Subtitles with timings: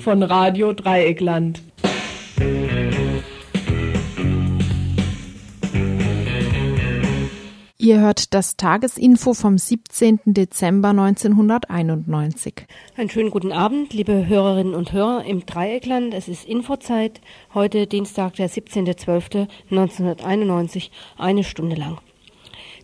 [0.00, 1.60] Von Radio Dreieckland.
[7.76, 10.20] Ihr hört das Tagesinfo vom 17.
[10.24, 12.66] Dezember 1991.
[12.96, 16.14] Einen schönen guten Abend, liebe Hörerinnen und Hörer im Dreieckland.
[16.14, 17.20] Es ist Infozeit.
[17.52, 20.88] Heute Dienstag, der 17.12.1991,
[21.18, 21.98] eine Stunde lang.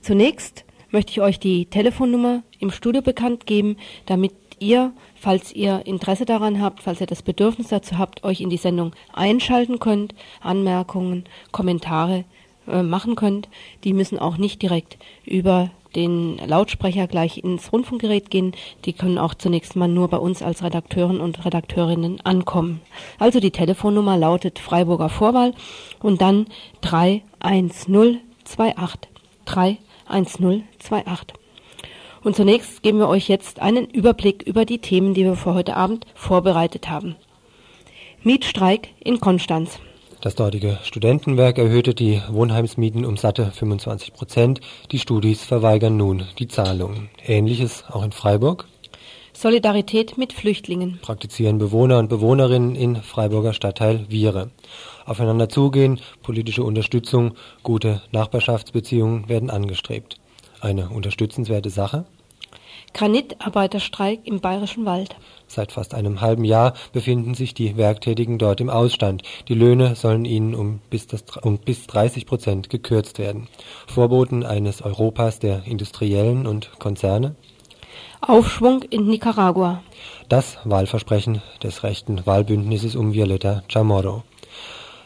[0.02, 6.24] Zunächst möchte ich euch die Telefonnummer im Studio bekannt geben, damit ihr, falls ihr Interesse
[6.24, 11.24] daran habt, falls ihr das Bedürfnis dazu habt, euch in die Sendung einschalten könnt, Anmerkungen,
[11.52, 12.24] Kommentare
[12.68, 13.48] äh, machen könnt.
[13.84, 18.52] Die müssen auch nicht direkt über den Lautsprecher gleich ins Rundfunkgerät gehen.
[18.84, 22.82] Die können auch zunächst mal nur bei uns als Redakteuren und Redakteurinnen ankommen.
[23.18, 25.54] Also die Telefonnummer lautet Freiburger Vorwahl
[26.00, 26.46] und dann
[26.82, 29.08] 31028.
[29.46, 31.45] 31028.
[32.26, 35.76] Und zunächst geben wir euch jetzt einen Überblick über die Themen, die wir für heute
[35.76, 37.14] Abend vorbereitet haben.
[38.24, 39.78] Mietstreik in Konstanz.
[40.22, 44.60] Das dortige Studentenwerk erhöhte die Wohnheimsmieten um satte 25 Prozent.
[44.90, 47.10] Die Studis verweigern nun die Zahlungen.
[47.24, 48.66] Ähnliches auch in Freiburg.
[49.32, 50.98] Solidarität mit Flüchtlingen.
[51.02, 54.50] Praktizieren Bewohner und Bewohnerinnen in Freiburger Stadtteil Viere.
[55.04, 60.16] Aufeinander zugehen, politische Unterstützung, gute Nachbarschaftsbeziehungen werden angestrebt.
[60.60, 62.04] Eine unterstützenswerte Sache.
[62.96, 65.16] Granitarbeiterstreik im Bayerischen Wald.
[65.46, 69.22] Seit fast einem halben Jahr befinden sich die Werktätigen dort im Ausstand.
[69.48, 73.48] Die Löhne sollen ihnen um bis, das, um bis 30 Prozent gekürzt werden.
[73.86, 77.36] Vorboten eines Europas der Industriellen und Konzerne.
[78.22, 79.82] Aufschwung in Nicaragua.
[80.30, 84.22] Das Wahlversprechen des rechten Wahlbündnisses um Violeta Chamorro.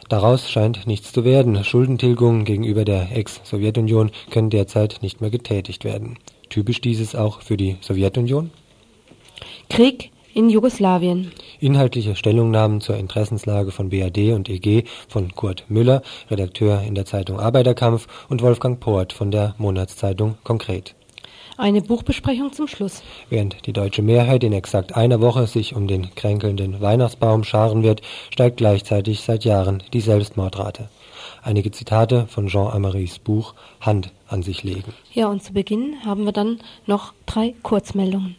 [0.07, 1.61] Daraus scheint nichts zu werden.
[1.65, 6.17] Schuldentilgungen gegenüber der Ex-Sowjetunion können derzeit nicht mehr getätigt werden.
[6.51, 8.51] Typisch dieses auch für die Sowjetunion?
[9.69, 11.31] Krieg in Jugoslawien.
[11.61, 17.39] Inhaltliche Stellungnahmen zur Interessenslage von BAD und EG von Kurt Müller, Redakteur in der Zeitung
[17.39, 20.93] Arbeiterkampf, und Wolfgang Poort von der Monatszeitung Konkret.
[21.57, 23.01] Eine Buchbesprechung zum Schluss.
[23.29, 28.01] Während die deutsche Mehrheit in exakt einer Woche sich um den kränkelnden Weihnachtsbaum scharen wird,
[28.29, 30.89] steigt gleichzeitig seit Jahren die Selbstmordrate.
[31.43, 34.93] Einige Zitate von Jean Amarys Buch Hand an sich legen.
[35.13, 38.35] Ja, und zu Beginn haben wir dann noch drei Kurzmeldungen.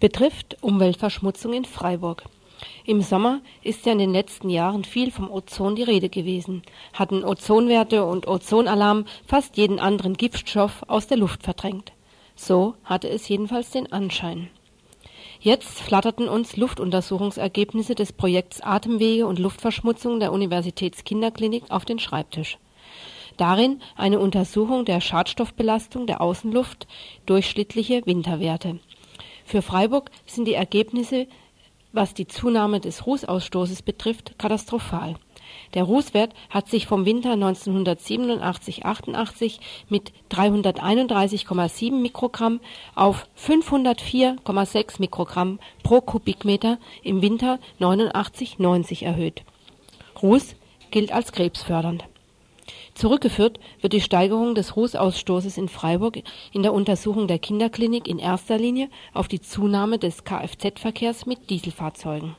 [0.00, 2.22] Betrifft Umweltverschmutzung in Freiburg.
[2.84, 7.24] Im Sommer ist ja in den letzten Jahren viel vom Ozon die Rede gewesen, hatten
[7.24, 11.92] Ozonwerte und Ozonalarm fast jeden anderen Giftstoff aus der Luft verdrängt.
[12.38, 14.48] So hatte es jedenfalls den Anschein.
[15.40, 22.58] Jetzt flatterten uns Luftuntersuchungsergebnisse des Projekts Atemwege und Luftverschmutzung der Universitätskinderklinik auf den Schreibtisch.
[23.36, 26.86] Darin eine Untersuchung der Schadstoffbelastung der Außenluft,
[27.26, 28.78] durchschnittliche Winterwerte.
[29.44, 31.26] Für Freiburg sind die Ergebnisse
[31.92, 35.16] was die Zunahme des Rußausstoßes betrifft, katastrophal.
[35.74, 39.58] Der Rußwert hat sich vom Winter 1987/88
[39.88, 42.60] mit 331,7 Mikrogramm
[42.94, 49.42] auf 504,6 Mikrogramm pro Kubikmeter im Winter 89/90 erhöht.
[50.22, 50.54] Ruß
[50.90, 52.04] gilt als krebsfördernd
[52.94, 56.18] Zurückgeführt wird die Steigerung des Rußausstoßes in Freiburg
[56.52, 62.34] in der Untersuchung der Kinderklinik in erster Linie auf die Zunahme des Kfz-Verkehrs mit Dieselfahrzeugen.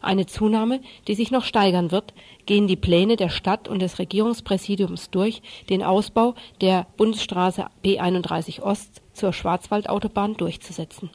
[0.00, 2.14] Eine Zunahme, die sich noch steigern wird,
[2.46, 8.62] gehen die Pläne der Stadt und des Regierungspräsidiums durch, den Ausbau der Bundesstraße B 31
[8.62, 11.10] Ost zur Schwarzwaldautobahn durchzusetzen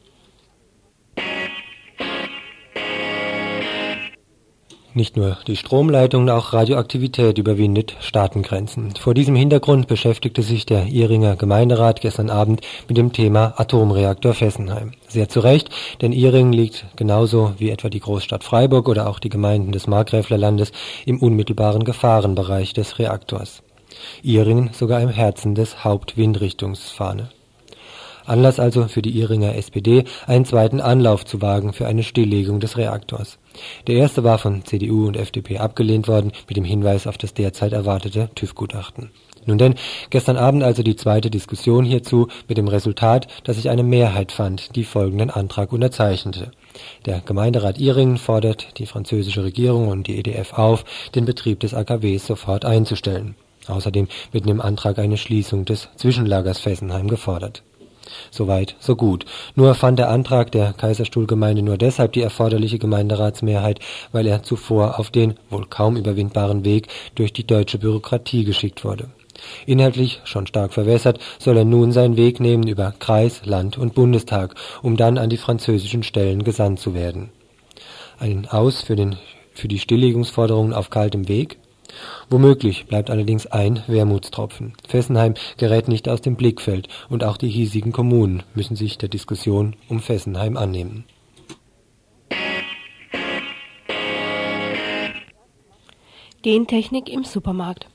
[4.97, 8.95] Nicht nur die Stromleitung, auch Radioaktivität überwindet Staatengrenzen.
[8.95, 14.93] Vor diesem Hintergrund beschäftigte sich der Ihringer Gemeinderat gestern Abend mit dem Thema Atomreaktor Fessenheim.
[15.07, 15.69] Sehr zu Recht,
[16.01, 20.71] denn Ihringen liegt genauso wie etwa die Großstadt Freiburg oder auch die Gemeinden des Markgräflerlandes
[21.05, 23.61] im unmittelbaren Gefahrenbereich des Reaktors.
[24.23, 27.29] Ihringen sogar im Herzen des Hauptwindrichtungsfahne.
[28.25, 32.77] Anlass also für die Ihringer SPD, einen zweiten Anlauf zu wagen für eine Stilllegung des
[32.77, 33.37] Reaktors.
[33.87, 37.73] Der erste war von CDU und FDP abgelehnt worden, mit dem Hinweis auf das derzeit
[37.73, 39.11] erwartete TÜV-Gutachten.
[39.47, 39.75] Nun denn,
[40.09, 44.75] gestern Abend also die zweite Diskussion hierzu mit dem Resultat, dass sich eine Mehrheit fand,
[44.75, 46.51] die folgenden Antrag unterzeichnete.
[47.05, 50.83] Der Gemeinderat Ihringen fordert die französische Regierung und die EDF auf,
[51.15, 53.35] den Betrieb des AKWs sofort einzustellen.
[53.67, 57.63] Außerdem wird in dem Antrag eine Schließung des Zwischenlagers Fessenheim gefordert.
[58.31, 59.25] Soweit, so gut.
[59.55, 63.79] Nur fand der Antrag der Kaiserstuhlgemeinde nur deshalb die erforderliche Gemeinderatsmehrheit,
[64.11, 69.09] weil er zuvor auf den wohl kaum überwindbaren Weg durch die deutsche Bürokratie geschickt wurde.
[69.65, 74.55] Inhaltlich schon stark verwässert, soll er nun seinen Weg nehmen über Kreis, Land und Bundestag,
[74.81, 77.29] um dann an die französischen Stellen gesandt zu werden.
[78.19, 79.17] Ein Aus für, den,
[79.53, 81.59] für die Stilllegungsforderungen auf kaltem Weg?
[82.29, 84.73] Womöglich bleibt allerdings ein Wermutstropfen.
[84.87, 89.75] Fessenheim gerät nicht aus dem Blickfeld und auch die hiesigen Kommunen müssen sich der Diskussion
[89.89, 91.05] um Fessenheim annehmen.
[96.41, 97.87] Gentechnik im Supermarkt.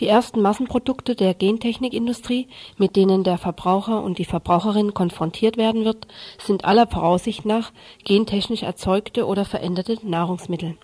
[0.00, 2.48] Die ersten Massenprodukte der Gentechnikindustrie,
[2.78, 6.08] mit denen der Verbraucher und die Verbraucherin konfrontiert werden wird,
[6.38, 7.72] sind aller Voraussicht nach
[8.04, 10.76] gentechnisch erzeugte oder veränderte Nahrungsmittel.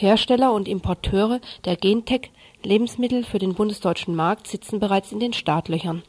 [0.00, 6.04] Hersteller und Importeure der Gentech-Lebensmittel für den bundesdeutschen Markt sitzen bereits in den Startlöchern.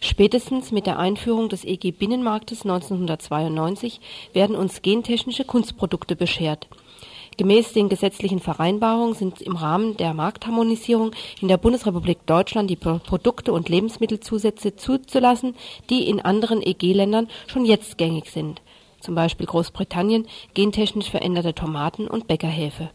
[0.00, 4.00] Spätestens mit der Einführung des EG-Binnenmarktes 1992
[4.32, 6.66] werden uns gentechnische Kunstprodukte beschert.
[7.36, 13.52] Gemäß den gesetzlichen Vereinbarungen sind im Rahmen der Marktharmonisierung in der Bundesrepublik Deutschland die Produkte
[13.52, 15.54] und Lebensmittelzusätze zuzulassen,
[15.88, 18.60] die in anderen EG-Ländern schon jetzt gängig sind,
[18.98, 22.90] zum Beispiel Großbritannien gentechnisch veränderte Tomaten und Bäckerhefe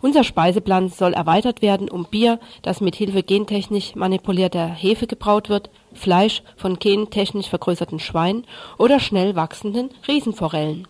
[0.00, 5.70] unser Speiseplan soll erweitert werden um Bier, das mit Hilfe gentechnisch manipulierter Hefe gebraut wird,
[5.92, 8.44] Fleisch von gentechnisch vergrößerten Schweinen
[8.78, 10.86] oder schnell wachsenden Riesenforellen.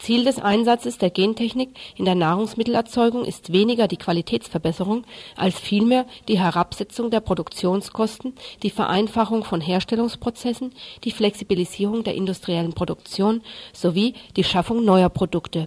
[0.00, 5.04] Ziel des Einsatzes der Gentechnik in der Nahrungsmittelerzeugung ist weniger die Qualitätsverbesserung
[5.36, 10.72] als vielmehr die Herabsetzung der Produktionskosten, die Vereinfachung von Herstellungsprozessen,
[11.04, 13.42] die Flexibilisierung der industriellen Produktion
[13.72, 15.66] sowie die Schaffung neuer Produkte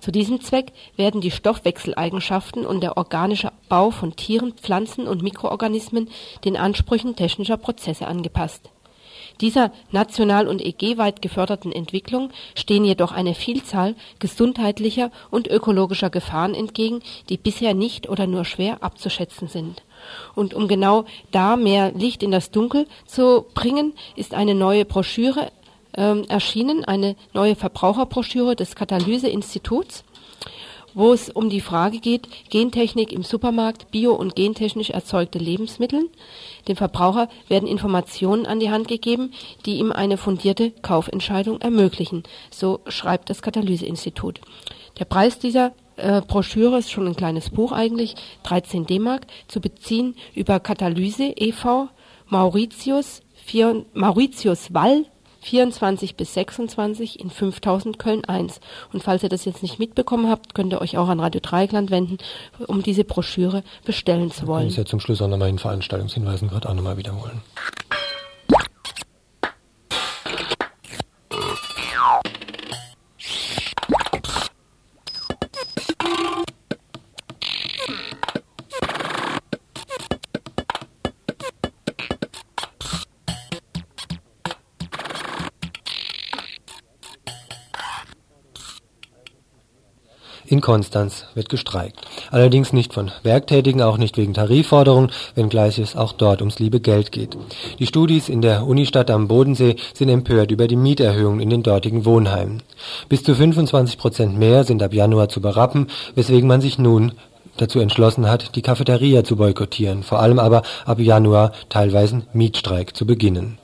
[0.00, 6.08] zu diesem Zweck werden die Stoffwechseleigenschaften und der organische Bau von Tieren, Pflanzen und Mikroorganismen
[6.44, 8.70] den Ansprüchen technischer Prozesse angepasst.
[9.40, 17.00] Dieser national und EG-weit geförderten Entwicklung stehen jedoch eine Vielzahl gesundheitlicher und ökologischer Gefahren entgegen,
[17.28, 19.82] die bisher nicht oder nur schwer abzuschätzen sind.
[20.34, 25.52] Und um genau da mehr Licht in das Dunkel zu bringen, ist eine neue Broschüre
[25.98, 30.04] ähm, erschienen, eine neue Verbraucherbroschüre des Katalyse-Instituts,
[30.94, 36.08] wo es um die Frage geht, Gentechnik im Supermarkt, bio- und gentechnisch erzeugte Lebensmittel.
[36.66, 39.32] Dem Verbraucher werden Informationen an die Hand gegeben,
[39.66, 44.40] die ihm eine fundierte Kaufentscheidung ermöglichen, so schreibt das Katalyse-Institut.
[44.98, 50.14] Der Preis dieser äh, Broschüre ist schon ein kleines Buch eigentlich, 13 D-Mark, zu beziehen
[50.34, 51.88] über Katalyse e.V.,
[52.30, 53.22] Mauritius,
[53.94, 55.06] Mauritius Wall
[55.40, 58.60] 24 bis 26 in 5000 Köln 1.
[58.92, 61.90] Und falls ihr das jetzt nicht mitbekommen habt, könnt ihr euch auch an Radio Dreieckland
[61.90, 62.18] wenden,
[62.66, 64.68] um diese Broschüre bestellen zu wollen.
[64.68, 67.42] Ich ja zum Schluss auch nochmal in Veranstaltungshinweisen gerade auch nochmal wiederholen.
[90.50, 92.00] In Konstanz wird gestreikt.
[92.30, 97.12] Allerdings nicht von Werktätigen, auch nicht wegen Tarifforderungen, wenngleich es auch dort ums liebe Geld
[97.12, 97.36] geht.
[97.78, 102.06] Die Studis in der Unistadt am Bodensee sind empört über die Mieterhöhungen in den dortigen
[102.06, 102.62] Wohnheimen.
[103.10, 107.12] Bis zu 25 Prozent mehr sind ab Januar zu berappen, weswegen man sich nun
[107.58, 113.04] dazu entschlossen hat, die Cafeteria zu boykottieren, vor allem aber ab Januar teilweise Mietstreik zu
[113.04, 113.58] beginnen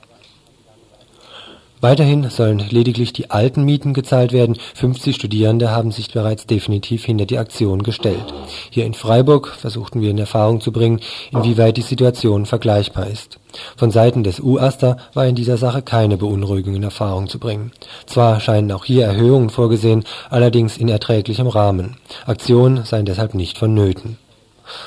[1.85, 7.27] Weiterhin sollen lediglich die alten Mieten gezahlt werden, 50 Studierende haben sich bereits definitiv hinter
[7.27, 8.33] die Aktion gestellt.
[8.71, 10.99] Hier in Freiburg versuchten wir in Erfahrung zu bringen,
[11.31, 13.37] inwieweit die Situation vergleichbar ist.
[13.77, 17.71] Von Seiten des UAStA war in dieser Sache keine Beunruhigung in Erfahrung zu bringen.
[18.07, 21.97] Zwar scheinen auch hier Erhöhungen vorgesehen, allerdings in erträglichem Rahmen.
[22.25, 24.17] Aktionen seien deshalb nicht vonnöten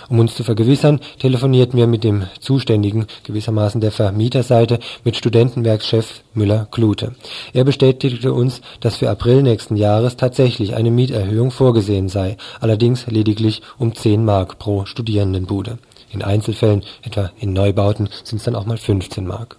[0.08, 7.14] um uns zu vergewissern, telefonierten wir mit dem Zuständigen, gewissermaßen der Vermieterseite, mit Studentenwerkschef Müller-Klute.
[7.52, 13.62] Er bestätigte uns, dass für April nächsten Jahres tatsächlich eine Mieterhöhung vorgesehen sei, allerdings lediglich
[13.78, 15.78] um 10 Mark pro Studierendenbude.
[16.10, 19.56] In Einzelfällen, etwa in Neubauten, sind es dann auch mal 15 Mark.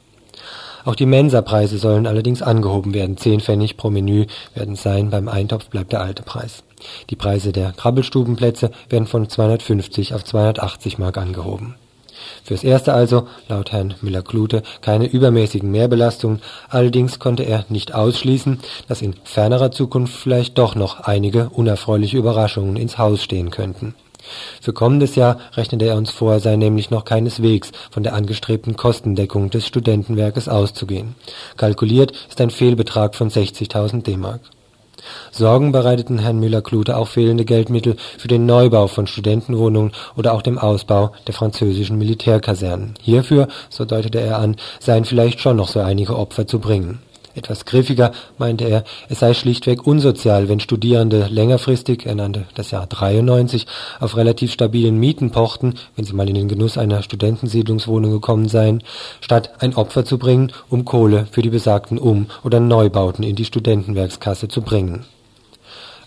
[0.85, 3.17] Auch die Mensapreise sollen allerdings angehoben werden.
[3.17, 6.63] 10 Pfennig pro Menü werden sein, beim Eintopf bleibt der alte Preis.
[7.09, 11.75] Die Preise der Krabbelstubenplätze werden von 250 auf 280 Mark angehoben.
[12.43, 19.01] Fürs Erste also, laut Herrn Müller-Klute, keine übermäßigen Mehrbelastungen, allerdings konnte er nicht ausschließen, dass
[19.01, 23.95] in fernerer Zukunft vielleicht doch noch einige unerfreuliche Überraschungen ins Haus stehen könnten.
[24.61, 29.49] Für kommendes Jahr rechnete er uns vor, sei nämlich noch keineswegs von der angestrebten Kostendeckung
[29.49, 31.15] des Studentenwerkes auszugehen.
[31.57, 34.41] Kalkuliert ist ein Fehlbetrag von 60.000 D-Mark.
[35.31, 40.57] Sorgen bereiteten Herrn Müller-Klute auch fehlende Geldmittel für den Neubau von Studentenwohnungen oder auch dem
[40.57, 42.95] Ausbau der französischen Militärkasernen.
[43.01, 46.99] Hierfür, so deutete er an, seien vielleicht schon noch so einige Opfer zu bringen
[47.39, 52.85] etwas griffiger meinte er, es sei schlichtweg unsozial, wenn Studierende längerfristig, er nannte das Jahr
[52.85, 53.65] 93,
[53.99, 58.83] auf relativ stabilen Mieten pochten, wenn sie mal in den Genuss einer Studentensiedlungswohnung gekommen seien,
[59.21, 63.45] statt ein Opfer zu bringen, um Kohle für die besagten Um- oder Neubauten in die
[63.45, 65.05] Studentenwerkskasse zu bringen.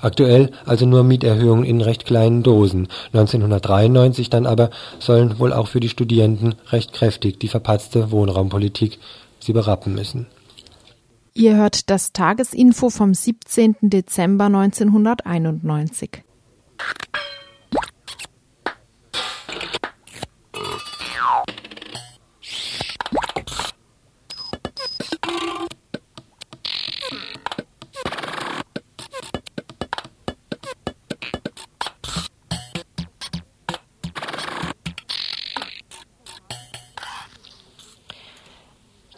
[0.02, 5.80] Aktuell also nur Mieterhöhungen in recht kleinen Dosen, 1993 dann aber sollen wohl auch für
[5.80, 8.98] die Studierenden recht kräftig die verpatzte Wohnraumpolitik
[9.38, 10.26] sie berappen müssen
[11.34, 13.76] Ihr hört das Tagesinfo vom 17.
[13.80, 16.22] Dezember 1991.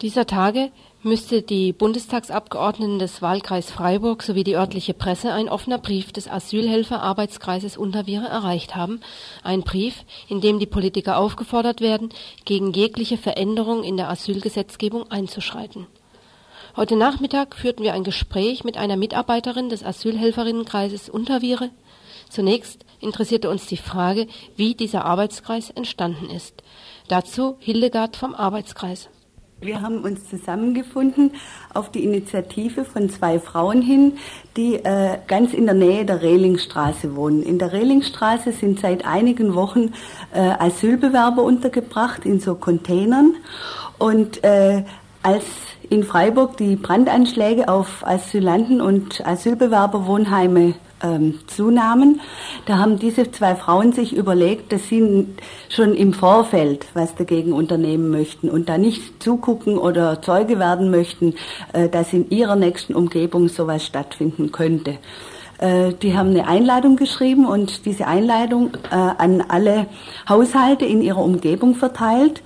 [0.01, 0.71] Dieser Tage
[1.05, 7.77] müsste die Bundestagsabgeordneten des Wahlkreis Freiburg sowie die örtliche Presse ein offener Brief des Asylhelfer-Arbeitskreises
[7.77, 9.01] Unterviere erreicht haben.
[9.43, 12.09] Ein Brief, in dem die Politiker aufgefordert werden,
[12.43, 15.85] gegen jegliche Veränderung in der Asylgesetzgebung einzuschreiten.
[16.75, 21.69] Heute Nachmittag führten wir ein Gespräch mit einer Mitarbeiterin des Asylhelferinnenkreises Unterviere.
[22.29, 26.63] Zunächst interessierte uns die Frage, wie dieser Arbeitskreis entstanden ist.
[27.07, 29.07] Dazu Hildegard vom Arbeitskreis.
[29.61, 31.31] Wir haben uns zusammengefunden
[31.73, 34.17] auf die Initiative von zwei Frauen hin,
[34.57, 37.41] die äh, ganz in der Nähe der Rehlingstraße wohnen.
[37.41, 39.93] In der Rehlingstraße sind seit einigen Wochen
[40.33, 43.35] äh, Asylbewerber untergebracht in so Containern.
[43.97, 44.83] Und äh,
[45.23, 45.45] als
[45.89, 52.21] in Freiburg die Brandanschläge auf Asylanten und Asylbewerberwohnheime ähm, zunahmen.
[52.65, 55.27] Da haben diese zwei Frauen sich überlegt, dass sie
[55.69, 61.35] schon im Vorfeld was dagegen unternehmen möchten und da nicht zugucken oder Zeuge werden möchten,
[61.73, 64.97] äh, dass in ihrer nächsten Umgebung sowas stattfinden könnte.
[65.57, 69.87] Äh, die haben eine Einladung geschrieben und diese Einladung äh, an alle
[70.27, 72.41] Haushalte in ihrer Umgebung verteilt.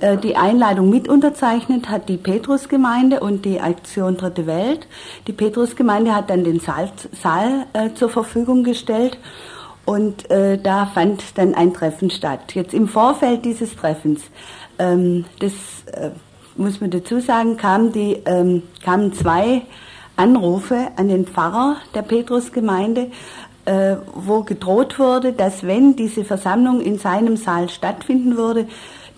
[0.00, 4.86] Äh, die Einladung mit unterzeichnet hat die Petrusgemeinde und die Aktion Dritte Welt.
[5.26, 9.18] Die Petrusgemeinde hat dann den Saal, Saal äh, zur Verfügung gestellt
[9.84, 12.54] und äh, da fand dann ein Treffen statt.
[12.54, 14.22] Jetzt im Vorfeld dieses Treffens,
[14.78, 15.52] ähm, das
[15.92, 16.10] äh,
[16.56, 19.62] muss man dazu sagen, kam die, ähm, kamen zwei
[20.16, 23.10] Anrufe an den Pfarrer der Petrusgemeinde,
[23.64, 28.66] äh, wo gedroht wurde, dass wenn diese Versammlung in seinem Saal stattfinden würde,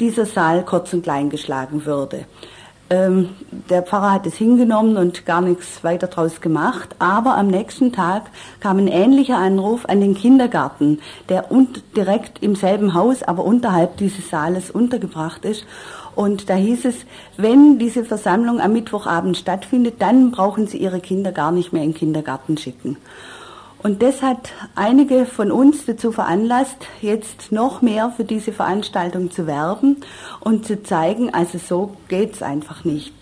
[0.01, 2.27] dieser Saal kurz und klein geschlagen würde.
[2.89, 3.31] Ähm,
[3.69, 6.95] der Pfarrer hat es hingenommen und gar nichts weiter draus gemacht.
[7.01, 11.47] Aber am nächsten Tag kam ein ähnlicher Anruf an den Kindergarten, der
[11.97, 15.67] direkt im selben Haus, aber unterhalb dieses Saales untergebracht ist.
[16.15, 16.95] Und da hieß es,
[17.37, 21.91] wenn diese Versammlung am Mittwochabend stattfindet, dann brauchen Sie Ihre Kinder gar nicht mehr in
[21.91, 22.97] den Kindergarten schicken.
[23.87, 29.47] Und das hat einige von uns dazu veranlasst, jetzt noch mehr für diese Veranstaltung zu
[29.47, 29.99] werben
[30.41, 33.13] und zu zeigen, also so geht's einfach nicht.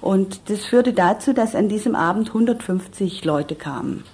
[0.00, 4.04] Und das führte dazu, dass an diesem Abend 150 Leute kamen.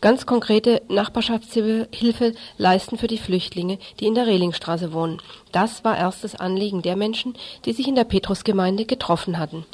[0.00, 5.20] Ganz konkrete Nachbarschaftshilfe leisten für die Flüchtlinge, die in der Rehlingstraße wohnen.
[5.52, 7.34] Das war erstes Anliegen der Menschen,
[7.66, 9.66] die sich in der Petrusgemeinde getroffen hatten.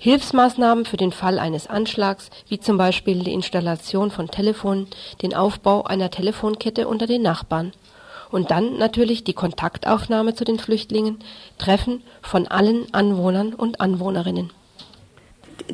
[0.00, 4.86] Hilfsmaßnahmen für den Fall eines Anschlags, wie zum Beispiel die Installation von Telefonen,
[5.22, 7.72] den Aufbau einer Telefonkette unter den Nachbarn.
[8.30, 11.18] Und dann natürlich die Kontaktaufnahme zu den Flüchtlingen,
[11.58, 14.50] Treffen von allen Anwohnern und Anwohnerinnen.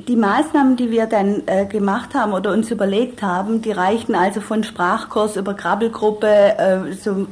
[0.09, 4.40] Die Maßnahmen, die wir dann äh, gemacht haben oder uns überlegt haben, die reichten also
[4.40, 7.26] von Sprachkurs über Krabbelgruppe, äh, so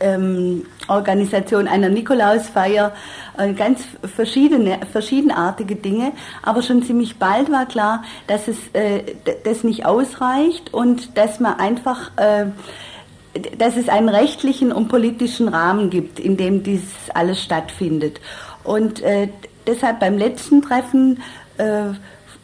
[0.00, 2.92] ähm, Organisation einer Nikolausfeier,
[3.36, 6.12] äh, ganz verschiedene, verschiedenartige Dinge.
[6.42, 9.02] Aber schon ziemlich bald war klar, dass es äh,
[9.44, 12.46] das nicht ausreicht und dass man einfach, äh,
[13.58, 16.82] dass es einen rechtlichen und politischen Rahmen gibt, in dem dies
[17.14, 18.20] alles stattfindet.
[18.64, 19.28] Und äh,
[19.66, 21.20] deshalb beim letzten Treffen
[21.58, 21.94] äh,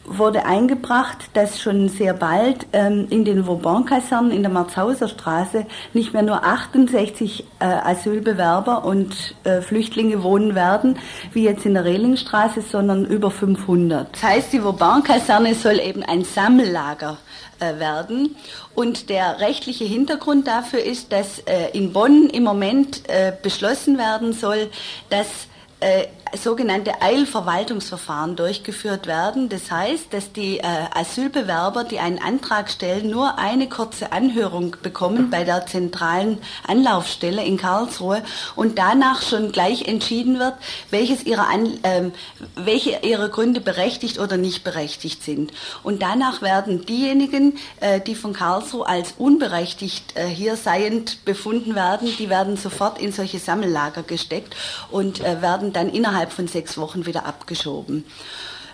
[0.06, 6.12] wurde eingebracht, dass schon sehr bald ähm, in den Vauban-Kasernen in der Marzhauser Straße nicht
[6.12, 10.98] mehr nur 68 äh, Asylbewerber und äh, Flüchtlinge wohnen werden,
[11.32, 14.08] wie jetzt in der Rehlingstraße, sondern über 500.
[14.12, 17.18] Das heißt, die Vauban-Kaserne soll eben ein Sammellager
[17.60, 18.36] äh, werden.
[18.74, 24.32] Und der rechtliche Hintergrund dafür ist, dass äh, in Bonn im Moment äh, beschlossen werden
[24.32, 24.70] soll,
[25.10, 25.46] dass
[25.84, 29.48] äh, sogenannte Eilverwaltungsverfahren durchgeführt werden.
[29.48, 30.62] Das heißt, dass die äh,
[30.94, 37.56] Asylbewerber, die einen Antrag stellen, nur eine kurze Anhörung bekommen bei der zentralen Anlaufstelle in
[37.56, 38.22] Karlsruhe
[38.56, 40.54] und danach schon gleich entschieden wird,
[40.90, 42.10] welches ihrer An äh,
[42.56, 45.52] welche ihrer Gründe berechtigt oder nicht berechtigt sind.
[45.82, 52.08] Und danach werden diejenigen, äh, die von Karlsruhe als unberechtigt äh, hier seiend befunden werden,
[52.18, 54.56] die werden sofort in solche Sammellager gesteckt
[54.90, 55.42] und äh,
[55.74, 58.04] dann innerhalb von sechs Wochen wieder abgeschoben.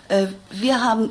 [0.07, 1.09] Äh, wir haben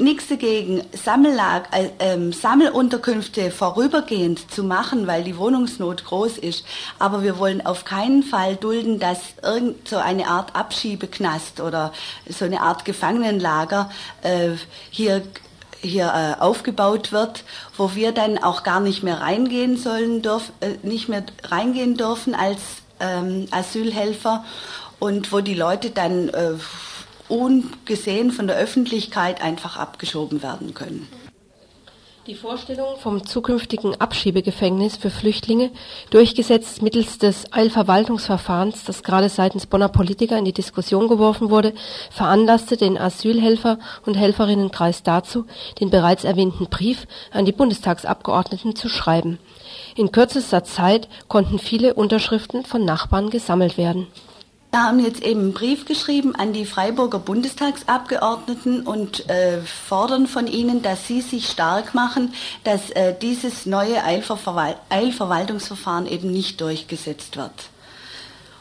[0.00, 6.64] nichts dagegen, Sammellag, äh, äh, Sammelunterkünfte vorübergehend zu machen, weil die Wohnungsnot groß ist.
[6.98, 11.92] Aber wir wollen auf keinen Fall dulden, dass irgend so eine Art Abschiebeknast oder
[12.28, 13.90] so eine Art Gefangenenlager
[14.22, 14.50] äh,
[14.90, 15.22] hier
[15.80, 17.44] hier äh, aufgebaut wird,
[17.76, 22.34] wo wir dann auch gar nicht mehr reingehen sollen, dürf, äh, nicht mehr reingehen dürfen
[22.34, 22.58] als
[22.98, 24.44] ähm, Asylhelfer
[24.98, 26.54] und wo die Leute dann äh,
[27.28, 31.08] ungesehen von der Öffentlichkeit einfach abgeschoben werden können.
[32.28, 35.70] Die Vorstellung vom zukünftigen Abschiebegefängnis für Flüchtlinge,
[36.10, 41.72] durchgesetzt mittels des Eilverwaltungsverfahrens, das gerade seitens Bonner Politiker in die Diskussion geworfen wurde,
[42.10, 45.46] veranlasste den Asylhelfer- und Helferinnenkreis dazu,
[45.80, 49.38] den bereits erwähnten Brief an die Bundestagsabgeordneten zu schreiben.
[49.96, 54.06] In kürzester Zeit konnten viele Unterschriften von Nachbarn gesammelt werden.
[54.70, 60.46] Wir haben jetzt eben einen Brief geschrieben an die Freiburger Bundestagsabgeordneten und äh, fordern von
[60.46, 62.34] ihnen, dass sie sich stark machen,
[62.64, 67.70] dass äh, dieses neue Eilverwal Eilverwaltungsverfahren eben nicht durchgesetzt wird.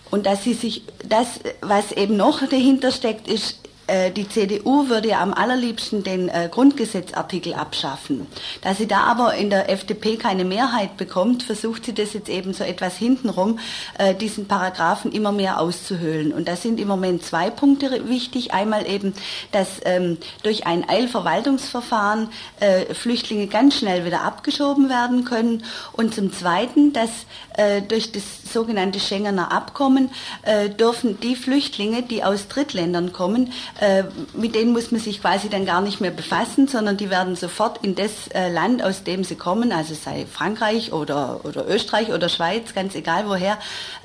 [0.10, 3.67] Und dass sie sich, das, was eben noch dahinter steckt, ist
[4.12, 8.28] die CDU würde ja am allerliebsten den äh, Grundgesetzartikel abschaffen.
[8.62, 12.54] Da sie da aber in der FDP keine Mehrheit bekommt, versucht sie das jetzt eben
[12.54, 13.60] so etwas hintenrum,
[13.98, 16.34] äh, diesen Paragraphen immer mehr auszuhöhlen.
[16.34, 18.54] Und da sind im Moment zwei Punkte wichtig.
[18.54, 19.14] Einmal eben,
[19.52, 25.64] dass ähm, durch ein Eilverwaltungsverfahren äh, Flüchtlinge ganz schnell wieder abgeschoben werden können.
[25.94, 27.10] Und zum Zweiten, dass
[27.58, 30.10] äh, durch das sogenannte Schengener Abkommen
[30.44, 35.50] äh, dürfen die Flüchtlinge, die aus Drittländern kommen, äh, mit denen muss man sich quasi
[35.50, 39.24] dann gar nicht mehr befassen, sondern die werden sofort in das äh, Land, aus dem
[39.24, 43.58] sie kommen, also sei Frankreich oder, oder Österreich oder Schweiz, ganz egal woher,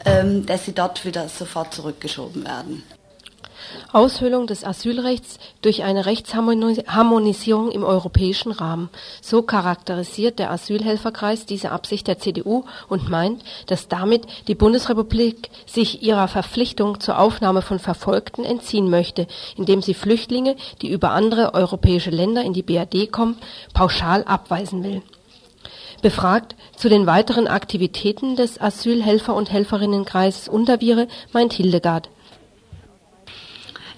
[0.04, 2.82] ähm, dass sie dort wieder sofort zurückgeschoben werden.
[3.92, 8.88] Aushöhlung des Asylrechts durch eine Rechtsharmonisierung im europäischen Rahmen.
[9.20, 16.02] So charakterisiert der Asylhelferkreis diese Absicht der CDU und meint, dass damit die Bundesrepublik sich
[16.02, 22.11] ihrer Verpflichtung zur Aufnahme von Verfolgten entziehen möchte, indem sie Flüchtlinge, die über andere europäische
[22.11, 23.37] Länder in die BRD kommen,
[23.74, 25.02] pauschal abweisen will.
[26.02, 32.11] Befragt zu den weiteren Aktivitäten des Asylhelfer- und Helferinnenkreises Unterviere meint Hildegard,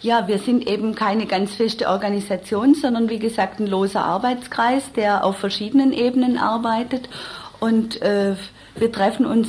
[0.04, 5.24] ja, wir sind eben keine ganz feste Organisation, sondern wie gesagt ein loser Arbeitskreis, der
[5.24, 7.08] auf verschiedenen Ebenen arbeitet.
[7.58, 8.36] Und äh,
[8.76, 9.48] wir treffen uns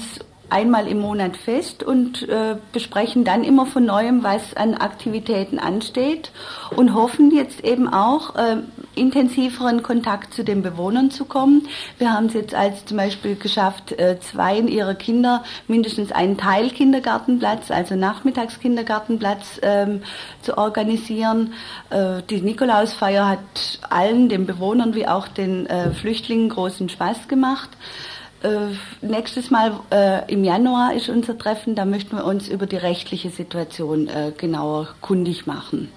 [0.49, 6.31] einmal im Monat fest und äh, besprechen dann immer von neuem, was an Aktivitäten ansteht
[6.75, 8.57] und hoffen jetzt eben auch äh,
[8.95, 11.67] intensiveren Kontakt zu den Bewohnern zu kommen.
[11.97, 16.69] Wir haben es jetzt als zum Beispiel geschafft, äh, zwei ihrer Kinder mindestens einen Teil
[16.69, 20.01] Kindergartenplatz, also Nachmittagskindergartenplatz ähm,
[20.41, 21.53] zu organisieren.
[21.89, 27.69] Äh, die Nikolausfeier hat allen, den Bewohnern wie auch den äh, Flüchtlingen großen Spaß gemacht.
[28.45, 32.75] Äh, nächstes Mal äh, im Januar ist unser Treffen, da möchten wir uns über die
[32.75, 35.91] rechtliche Situation äh, genauer kundig machen.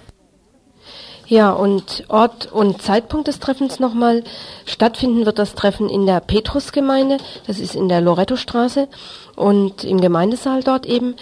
[1.27, 4.25] Ja, und Ort und Zeitpunkt des Treffens nochmal.
[4.65, 8.89] Stattfinden wird das Treffen in der Petrusgemeinde, das ist in der Lorettostraße
[9.37, 11.17] und im Gemeindesaal dort eben.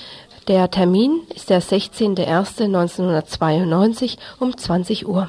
[0.47, 5.29] Der Termin ist der 16.01.1992 um 20 Uhr.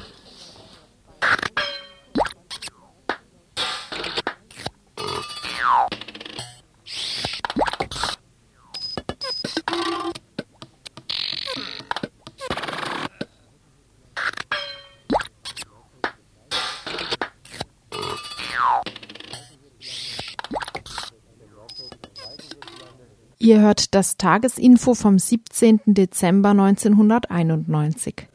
[23.48, 25.80] Ihr hört das Tagesinfo vom 17.
[25.86, 28.28] Dezember 1991.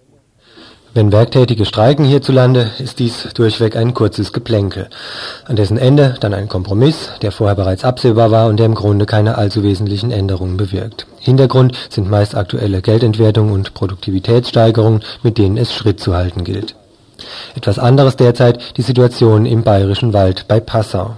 [0.96, 4.90] Wenn Werktätige streiken hierzulande, ist dies durchweg ein kurzes Geplänkel,
[5.46, 9.06] an dessen Ende dann ein Kompromiss, der vorher bereits absehbar war und der im Grunde
[9.06, 11.06] keine allzu wesentlichen Änderungen bewirkt.
[11.20, 16.74] Hintergrund sind meist aktuelle Geldentwertungen und Produktivitätssteigerungen, mit denen es Schritt zu halten gilt.
[17.54, 21.18] Etwas anderes derzeit die Situation im Bayerischen Wald bei Passau.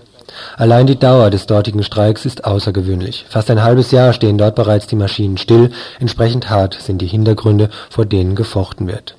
[0.57, 3.25] Allein die Dauer des dortigen Streiks ist außergewöhnlich.
[3.29, 7.69] Fast ein halbes Jahr stehen dort bereits die Maschinen still, entsprechend hart sind die Hintergründe,
[7.89, 9.15] vor denen gefochten wird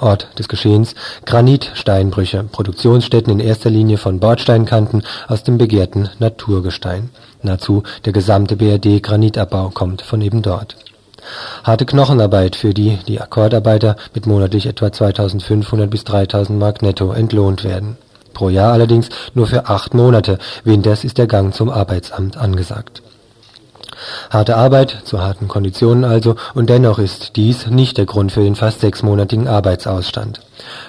[0.00, 0.94] Ort des Geschehens
[1.26, 7.10] Granitsteinbrüche, Produktionsstätten in erster Linie von Bordsteinkanten aus dem begehrten Naturgestein.
[7.42, 10.76] Nahezu der gesamte BRD-Granitabbau kommt von eben dort.
[11.64, 17.64] Harte Knochenarbeit, für die die Akkordarbeiter mit monatlich etwa 2500 bis 3000 Mark netto entlohnt
[17.64, 17.98] werden.
[18.38, 23.02] Pro Jahr allerdings nur für acht Monate, winters ist der Gang zum Arbeitsamt angesagt
[24.30, 28.54] Harte Arbeit, zu harten Konditionen also, und dennoch ist dies nicht der Grund für den
[28.54, 30.40] fast sechsmonatigen Arbeitsausstand.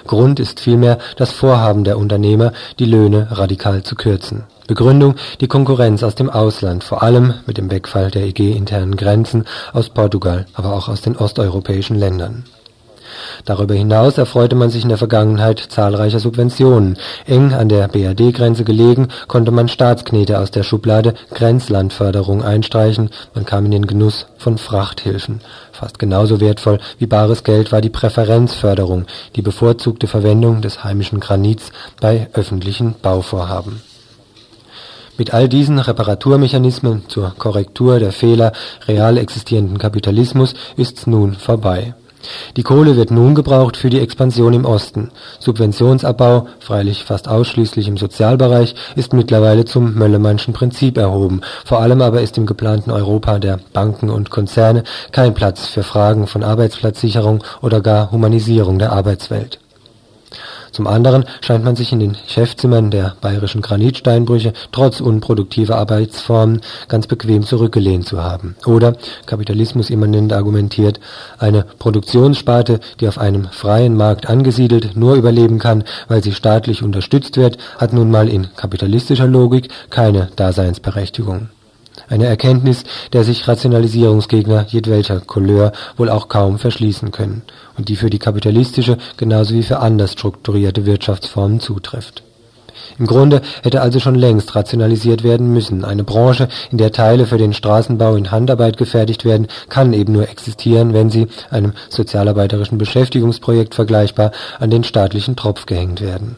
[0.06, 4.44] Grund ist vielmehr das Vorhaben der Unternehmer, die Löhne radikal zu kürzen.
[4.68, 9.88] Begründung die Konkurrenz aus dem Ausland, vor allem mit dem Wegfall der EG-internen Grenzen aus
[9.88, 12.44] Portugal, aber auch aus den osteuropäischen Ländern
[13.44, 16.96] Darüber hinaus erfreute man sich in der Vergangenheit zahlreicher Subventionen.
[17.26, 23.64] Eng an der BRD-Grenze gelegen, konnte man Staatsknete aus der Schublade Grenzlandförderung einstreichen, man kam
[23.64, 25.40] in den Genuss von Frachthilfen.
[25.72, 31.72] Fast genauso wertvoll wie bares Geld war die Präferenzförderung, die bevorzugte Verwendung des heimischen Granits
[32.00, 33.82] bei öffentlichen Bauvorhaben.
[35.20, 38.52] Mit all diesen Reparaturmechanismen zur Korrektur der Fehler
[38.88, 41.94] real existierenden Kapitalismus ist's nun vorbei
[42.56, 45.10] die Kohle wird nun gebraucht für die Expansion im Osten.
[45.38, 52.20] Subventionsabbau, freilich fast ausschließlich im Sozialbereich, ist mittlerweile zum Möllemannschen Prinzip erhoben, vor allem aber
[52.20, 57.80] ist im geplanten Europa der Banken und Konzerne kein Platz für Fragen von Arbeitsplatzsicherung oder
[57.80, 59.58] gar Humanisierung der Arbeitswelt
[60.72, 67.06] zum anderen scheint man sich in den Chefzimmern der bayerischen Granitsteinbrüche trotz unproduktiver Arbeitsformen ganz
[67.06, 68.56] bequem zurückgelehnt zu haben.
[68.66, 68.94] Oder,
[69.26, 71.00] kapitalismusimmanent argumentiert,
[71.38, 77.36] eine Produktionssparte, die auf einem freien Markt angesiedelt nur überleben kann, weil sie staatlich unterstützt
[77.36, 81.48] wird, hat nun mal in kapitalistischer Logik keine Daseinsberechtigung
[82.10, 87.42] eine Erkenntnis, der sich Rationalisierungsgegner jedwelcher Couleur wohl auch kaum verschließen können
[87.78, 92.24] und die für die kapitalistische genauso wie für anders strukturierte Wirtschaftsformen zutrifft.
[92.98, 95.84] Im Grunde hätte also schon längst rationalisiert werden müssen.
[95.84, 100.28] Eine Branche, in der Teile für den Straßenbau in Handarbeit gefertigt werden, kann eben nur
[100.28, 106.36] existieren, wenn sie, einem sozialarbeiterischen Beschäftigungsprojekt vergleichbar, an den staatlichen Tropf gehängt werden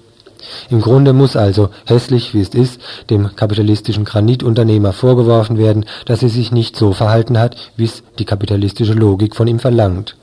[0.71, 6.29] im Grunde muss also, hässlich wie es ist, dem kapitalistischen Granitunternehmer vorgeworfen werden, dass er
[6.29, 10.17] sich nicht so verhalten hat, wie es die kapitalistische Logik von ihm verlangt.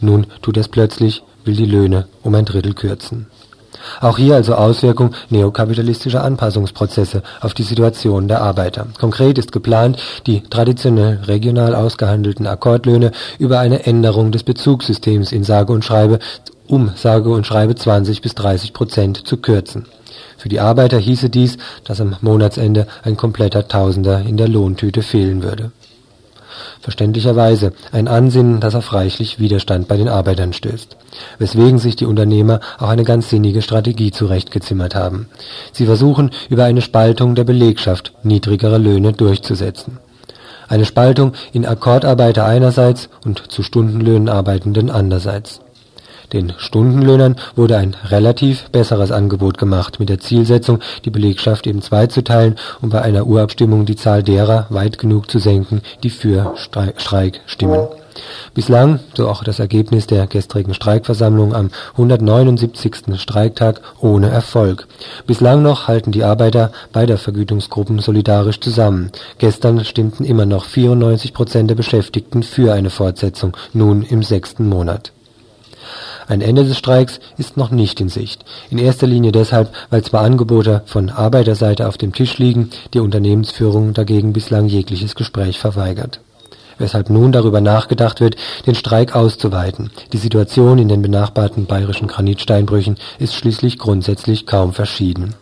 [0.00, 3.26] Nun tut er's plötzlich, will die Löhne um ein Drittel kürzen.
[4.00, 8.86] Auch hier also Auswirkung neokapitalistischer Anpassungsprozesse auf die Situation der Arbeiter.
[8.98, 15.72] Konkret ist geplant, die traditionell regional ausgehandelten Akkordlöhne über eine Änderung des Bezugssystems in sage
[15.72, 16.18] und schreibe
[16.66, 19.86] um sage und schreibe 20 bis 30 Prozent zu kürzen.
[20.36, 25.42] Für die Arbeiter hieße dies, dass am Monatsende ein kompletter Tausender in der Lohntüte fehlen
[25.42, 25.72] würde.
[26.80, 30.96] Verständlicherweise ein Ansinnen, das auf reichlich Widerstand bei den Arbeitern stößt,
[31.38, 35.28] weswegen sich die Unternehmer auch eine ganz sinnige Strategie zurechtgezimmert haben.
[35.72, 39.98] Sie versuchen über eine Spaltung der Belegschaft niedrigere Löhne durchzusetzen.
[40.68, 45.60] Eine Spaltung in Akkordarbeiter einerseits und zu Stundenlöhnen Arbeitenden andererseits
[46.32, 52.56] den Stundenlöhnern wurde ein relativ besseres Angebot gemacht, mit der Zielsetzung, die Belegschaft eben zweizuteilen
[52.80, 57.88] und bei einer Urabstimmung die Zahl derer weit genug zu senken, die für Streik stimmen.
[58.54, 63.18] Bislang, so auch das Ergebnis der gestrigen Streikversammlung am 179.
[63.18, 64.86] Streiktag, ohne Erfolg.
[65.26, 69.10] Bislang noch halten die Arbeiter beider Vergütungsgruppen solidarisch zusammen.
[69.38, 75.12] Gestern stimmten immer noch 94 Prozent der Beschäftigten für eine Fortsetzung, nun im sechsten Monat
[76.26, 80.22] ein Ende des Streiks ist noch nicht in Sicht, in erster Linie deshalb, weil zwar
[80.22, 86.20] Angebote von Arbeiterseite auf dem Tisch liegen, die Unternehmensführung dagegen bislang jegliches Gespräch verweigert.
[86.78, 89.90] Weshalb nun darüber nachgedacht wird, den Streik auszuweiten.
[90.12, 95.34] Die Situation in den benachbarten bayerischen Granitsteinbrüchen ist schließlich grundsätzlich kaum verschieden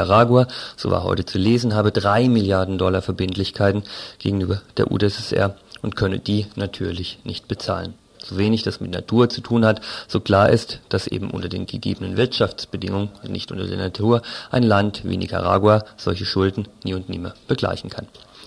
[0.00, 3.82] Nicaragua, so war heute zu lesen, habe drei Milliarden Dollar Verbindlichkeiten
[4.18, 7.92] gegenüber der UdSSR und könne die natürlich nicht bezahlen.
[8.24, 11.66] So wenig das mit Natur zu tun hat, so klar ist, dass eben unter den
[11.66, 17.34] gegebenen Wirtschaftsbedingungen, nicht unter der Natur, ein Land wie Nicaragua solche Schulden nie und nimmer
[17.46, 18.06] begleichen kann.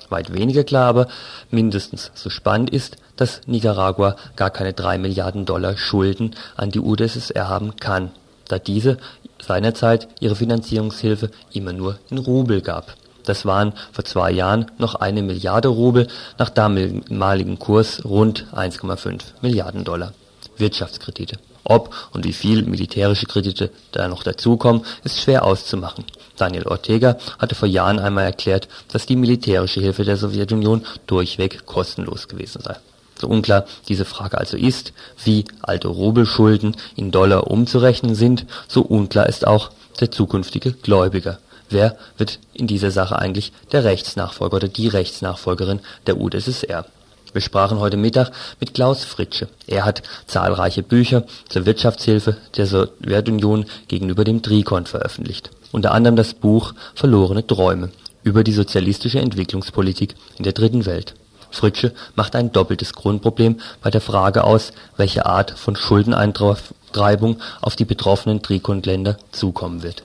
[0.09, 1.07] Weit weniger klar aber,
[1.51, 7.47] mindestens so spannend ist, dass Nicaragua gar keine drei Milliarden Dollar Schulden an die UdSSR
[7.47, 8.09] haben kann,
[8.47, 8.97] da diese
[9.41, 12.95] seinerzeit ihre Finanzierungshilfe immer nur in Rubel gab.
[13.25, 19.83] Das waren vor zwei Jahren noch eine Milliarde Rubel, nach damaligem Kurs rund 1,5 Milliarden
[19.83, 20.13] Dollar.
[20.57, 21.37] Wirtschaftskredite.
[21.63, 26.03] Ob und wie viel militärische Kredite da noch dazukommen, ist schwer auszumachen.
[26.35, 32.27] Daniel Ortega hatte vor Jahren einmal erklärt, dass die militärische Hilfe der Sowjetunion durchweg kostenlos
[32.27, 32.75] gewesen sei.
[33.19, 39.27] So unklar diese Frage also ist, wie alte Rubelschulden in Dollar umzurechnen sind, so unklar
[39.27, 41.39] ist auch der zukünftige Gläubiger.
[41.69, 46.85] Wer wird in dieser Sache eigentlich der Rechtsnachfolger oder die Rechtsnachfolgerin der UdSSR?
[47.33, 49.47] Wir sprachen heute Mittag mit Klaus Fritsche.
[49.65, 55.49] Er hat zahlreiche Bücher zur Wirtschaftshilfe der Sowjetunion gegenüber dem Trikon veröffentlicht.
[55.71, 57.89] Unter anderem das Buch Verlorene Träume
[58.23, 61.15] über die sozialistische Entwicklungspolitik in der Dritten Welt.
[61.53, 67.85] Fritsche macht ein doppeltes Grundproblem bei der Frage aus, welche Art von Schuldeneintreibung auf die
[67.85, 70.03] betroffenen Trikon-Länder zukommen wird.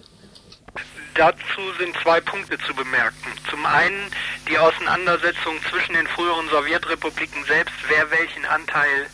[1.14, 3.32] Dazu sind zwei Punkte zu bemerken.
[3.50, 4.12] Zum einen
[4.48, 9.08] die Auseinandersetzung zwischen den früheren Sowjetrepubliken selbst, wer welchen Anteil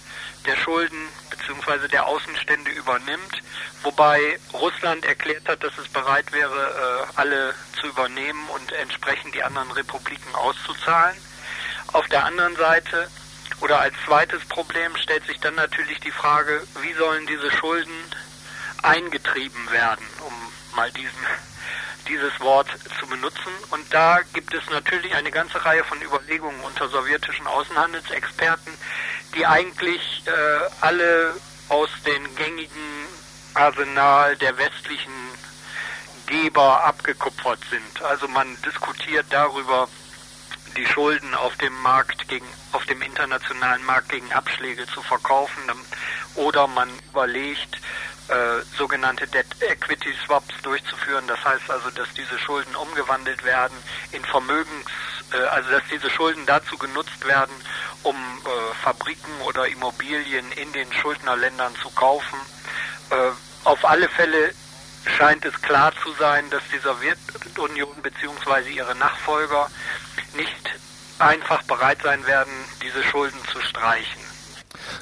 [0.46, 0.98] der Schulden
[1.30, 1.88] bzw.
[1.88, 3.42] der Außenstände übernimmt,
[3.82, 9.42] wobei Russland erklärt hat, dass es bereit wäre, äh, alle zu übernehmen und entsprechend die
[9.42, 11.16] anderen Republiken auszuzahlen.
[11.94, 13.08] Auf der anderen Seite
[13.60, 17.94] oder als zweites Problem stellt sich dann natürlich die Frage, wie sollen diese Schulden
[18.82, 20.32] eingetrieben werden, um
[20.74, 21.24] mal diesen,
[22.08, 22.66] dieses Wort
[22.98, 23.52] zu benutzen.
[23.70, 28.72] Und da gibt es natürlich eine ganze Reihe von Überlegungen unter sowjetischen Außenhandelsexperten,
[29.36, 30.30] die eigentlich äh,
[30.80, 31.36] alle
[31.68, 33.06] aus den gängigen
[33.54, 35.12] Arsenal der westlichen
[36.26, 38.02] Geber abgekupfert sind.
[38.02, 39.88] Also man diskutiert darüber,
[40.76, 45.62] die Schulden auf dem Markt gegen, auf dem internationalen Markt gegen Abschläge zu verkaufen
[46.34, 47.80] oder man überlegt,
[48.28, 51.26] äh, sogenannte Debt Equity Swaps durchzuführen.
[51.26, 53.76] Das heißt also, dass diese Schulden umgewandelt werden
[54.12, 54.86] in Vermögens,
[55.32, 57.54] äh, also dass diese Schulden dazu genutzt werden,
[58.02, 62.38] um äh, Fabriken oder Immobilien in den Schuldnerländern zu kaufen.
[63.10, 63.30] Äh,
[63.64, 64.54] auf alle Fälle
[65.06, 68.70] scheint es klar zu sein, dass die Sowjetunion bzw.
[68.70, 69.68] ihre Nachfolger
[70.36, 70.70] nicht
[71.18, 74.20] einfach bereit sein werden, diese Schulden zu streichen.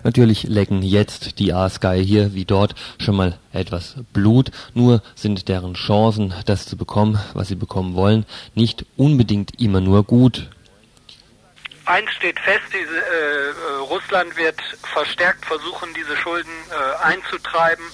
[0.05, 5.75] Natürlich lecken jetzt die Aasgeier hier wie dort schon mal etwas Blut, nur sind deren
[5.75, 10.51] Chancen, das zu bekommen, was sie bekommen wollen, nicht unbedingt immer nur gut.
[11.85, 13.53] Eins steht fest, diese, äh,
[13.89, 17.85] Russland wird verstärkt versuchen, diese Schulden äh, einzutreiben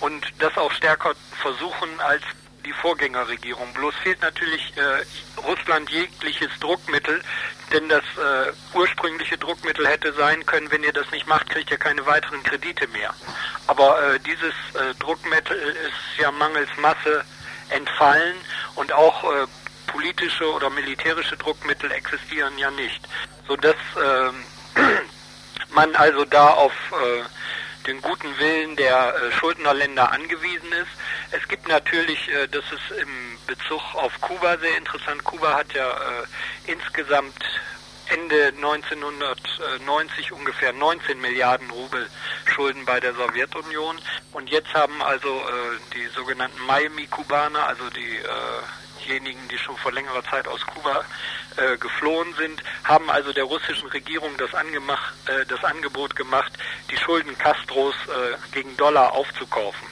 [0.00, 2.22] und das auch stärker versuchen als
[2.64, 3.72] die Vorgängerregierung.
[3.74, 7.22] Bloß fehlt natürlich äh, Russland jegliches Druckmittel,
[7.72, 11.76] denn das äh, ursprüngliche Druckmittel hätte sein können, wenn ihr das nicht macht, kriegt ihr
[11.76, 13.14] keine weiteren Kredite mehr.
[13.66, 17.24] Aber äh, dieses äh, Druckmittel ist ja mangels Masse
[17.70, 18.36] entfallen
[18.76, 19.46] und auch äh,
[19.86, 23.00] politische oder militärische Druckmittel existieren ja nicht,
[23.46, 24.80] sodass äh,
[25.74, 27.22] man also da auf äh,
[27.86, 30.90] den guten Willen der äh, Schuldnerländer angewiesen ist.
[31.30, 35.88] Es gibt natürlich, äh, das ist im Bezug auf Kuba sehr interessant, Kuba hat ja
[35.88, 37.34] äh, insgesamt
[38.06, 42.08] Ende 1990 ungefähr 19 Milliarden Rubel
[42.44, 43.98] Schulden bei der Sowjetunion.
[44.32, 45.42] Und jetzt haben also
[45.94, 48.20] die sogenannten Miami-Kubaner, also die
[49.04, 51.04] diejenigen, die schon vor längerer Zeit aus Kuba
[51.56, 56.52] äh, geflohen sind, haben also der russischen Regierung das, äh, das Angebot gemacht,
[56.90, 59.86] die Schulden Castros äh, gegen Dollar aufzukaufen.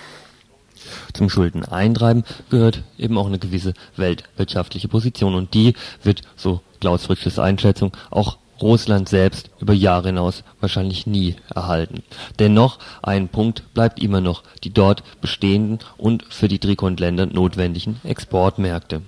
[1.12, 7.38] Zum Schuldeneintreiben gehört eben auch eine gewisse weltwirtschaftliche Position und die wird, so Klaus Fritsches
[7.38, 12.02] Einschätzung, auch Russland selbst über Jahre hinaus wahrscheinlich nie erhalten.
[12.38, 19.02] Dennoch, ein Punkt bleibt immer noch die dort bestehenden und für die Trikont-Länder notwendigen Exportmärkte.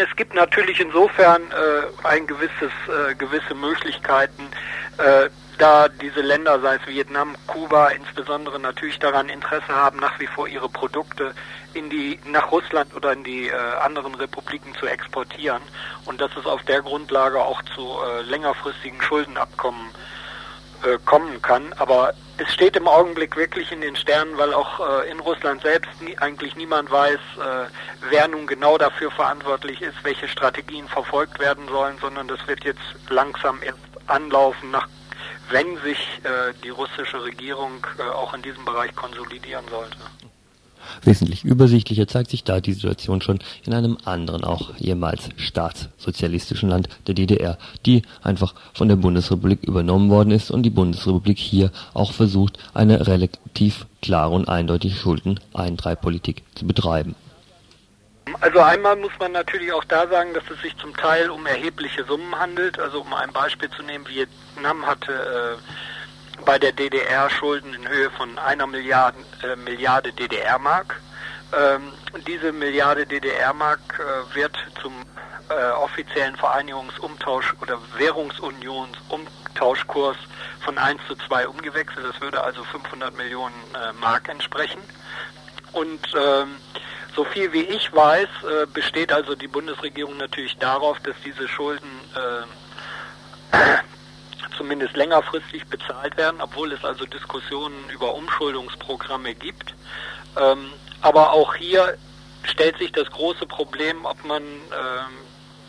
[0.00, 4.48] Es gibt natürlich insofern äh, ein gewisses, äh, gewisse Möglichkeiten,
[4.96, 10.28] äh, da diese Länder, sei es Vietnam, Kuba insbesondere, natürlich daran Interesse haben, nach wie
[10.28, 11.34] vor ihre Produkte
[11.74, 15.62] in die, nach Russland oder in die äh, anderen Republiken zu exportieren.
[16.04, 20.17] Und dass es auf der Grundlage auch zu äh, längerfristigen Schuldenabkommen äh,
[21.04, 21.72] kommen kann.
[21.78, 26.00] Aber es steht im Augenblick wirklich in den Sternen, weil auch äh, in Russland selbst
[26.00, 27.66] nie, eigentlich niemand weiß, äh,
[28.10, 32.80] wer nun genau dafür verantwortlich ist, welche Strategien verfolgt werden sollen, sondern das wird jetzt
[33.08, 34.88] langsam erst anlaufen, nach,
[35.50, 39.98] wenn sich äh, die russische Regierung äh, auch in diesem Bereich konsolidieren sollte.
[41.02, 46.88] Wesentlich übersichtlicher zeigt sich da die Situation schon in einem anderen, auch ehemals staatssozialistischen Land,
[47.06, 52.12] der DDR, die einfach von der Bundesrepublik übernommen worden ist und die Bundesrepublik hier auch
[52.12, 57.14] versucht, eine relativ klare und eindeutige Schuldeneintreibpolitik zu betreiben.
[58.40, 62.04] Also einmal muss man natürlich auch da sagen, dass es sich zum Teil um erhebliche
[62.04, 62.78] Summen handelt.
[62.78, 65.56] Also um ein Beispiel zu nehmen, Vietnam hatte äh,
[66.44, 71.00] bei der DDR Schulden in Höhe von einer Milliarde, äh, Milliarde DDR-Mark.
[71.52, 71.92] Ähm,
[72.26, 74.92] diese Milliarde DDR-Mark äh, wird zum
[75.48, 80.18] äh, offiziellen Vereinigungsumtausch oder Währungsunionsumtauschkurs
[80.60, 82.06] von 1 zu 2 umgewechselt.
[82.06, 84.82] Das würde also 500 Millionen äh, Mark entsprechen.
[85.72, 86.56] Und ähm,
[87.14, 91.90] so viel wie ich weiß, äh, besteht also die Bundesregierung natürlich darauf, dass diese Schulden
[92.14, 92.44] äh,
[94.58, 99.74] zumindest längerfristig bezahlt werden, obwohl es also Diskussionen über Umschuldungsprogramme gibt.
[100.36, 101.96] Ähm, aber auch hier
[102.42, 105.16] stellt sich das große Problem, ob man, ähm,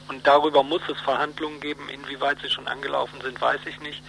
[0.09, 4.03] und darüber muss es Verhandlungen geben, inwieweit sie schon angelaufen sind, weiß ich nicht,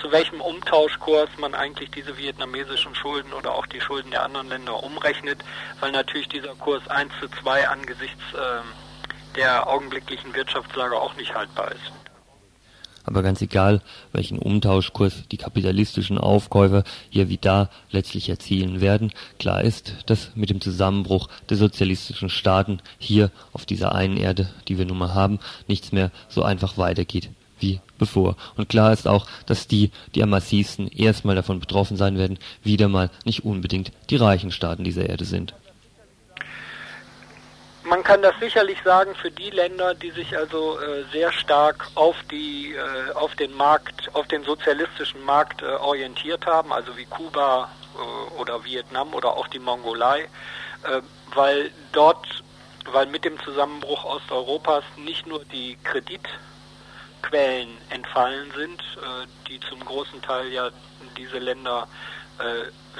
[0.00, 4.82] zu welchem Umtauschkurs man eigentlich diese vietnamesischen Schulden oder auch die Schulden der anderen Länder
[4.82, 5.42] umrechnet,
[5.80, 11.72] weil natürlich dieser Kurs 1 zu 2 angesichts äh, der augenblicklichen Wirtschaftslage auch nicht haltbar
[11.72, 11.97] ist
[13.08, 13.80] aber ganz egal,
[14.12, 20.50] welchen Umtauschkurs die kapitalistischen Aufkäufer hier wie da letztlich erzielen werden, klar ist, dass mit
[20.50, 25.38] dem Zusammenbruch der sozialistischen Staaten hier auf dieser einen Erde, die wir nun mal haben,
[25.66, 28.36] nichts mehr so einfach weitergeht wie bevor.
[28.56, 32.88] Und klar ist auch, dass die, die am massivsten erstmal davon betroffen sein werden, wieder
[32.88, 35.54] mal nicht unbedingt die reichen Staaten dieser Erde sind.
[37.88, 42.16] Man kann das sicherlich sagen für die Länder, die sich also äh, sehr stark auf
[42.30, 47.70] die äh, auf den Markt, auf den sozialistischen Markt äh, orientiert haben, also wie Kuba
[47.94, 50.24] äh, oder Vietnam oder auch die Mongolei,
[50.82, 51.00] äh,
[51.34, 52.26] weil dort,
[52.92, 60.20] weil mit dem Zusammenbruch Osteuropas nicht nur die Kreditquellen entfallen sind, äh, die zum großen
[60.20, 60.68] Teil ja
[61.16, 61.88] diese Länder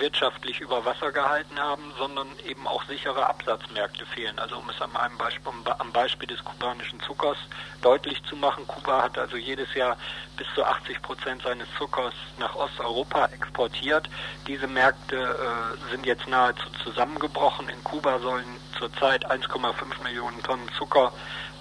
[0.01, 4.39] wirtschaftlich über Wasser gehalten haben, sondern eben auch sichere Absatzmärkte fehlen.
[4.39, 7.37] Also um es am, einem Beispiel, am Beispiel des kubanischen Zuckers
[7.83, 9.97] deutlich zu machen, Kuba hat also jedes Jahr
[10.37, 14.09] bis zu 80 Prozent seines Zuckers nach Osteuropa exportiert.
[14.47, 17.69] Diese Märkte äh, sind jetzt nahezu zusammengebrochen.
[17.69, 21.13] In Kuba sollen zurzeit 1,5 Millionen Tonnen Zucker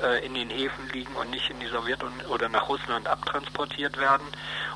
[0.02, 4.28] äh, in den Häfen liegen und nicht in die Sowjetunion oder nach Russland abtransportiert werden.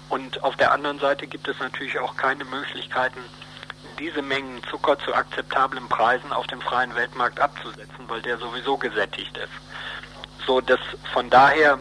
[0.10, 3.24] Und auf der anderen Seite gibt es natürlich auch keine Möglichkeiten,
[4.02, 9.38] diese Mengen Zucker zu akzeptablen Preisen auf dem freien Weltmarkt abzusetzen, weil der sowieso gesättigt
[9.38, 9.54] ist.
[10.48, 10.80] So dass
[11.14, 11.80] von daher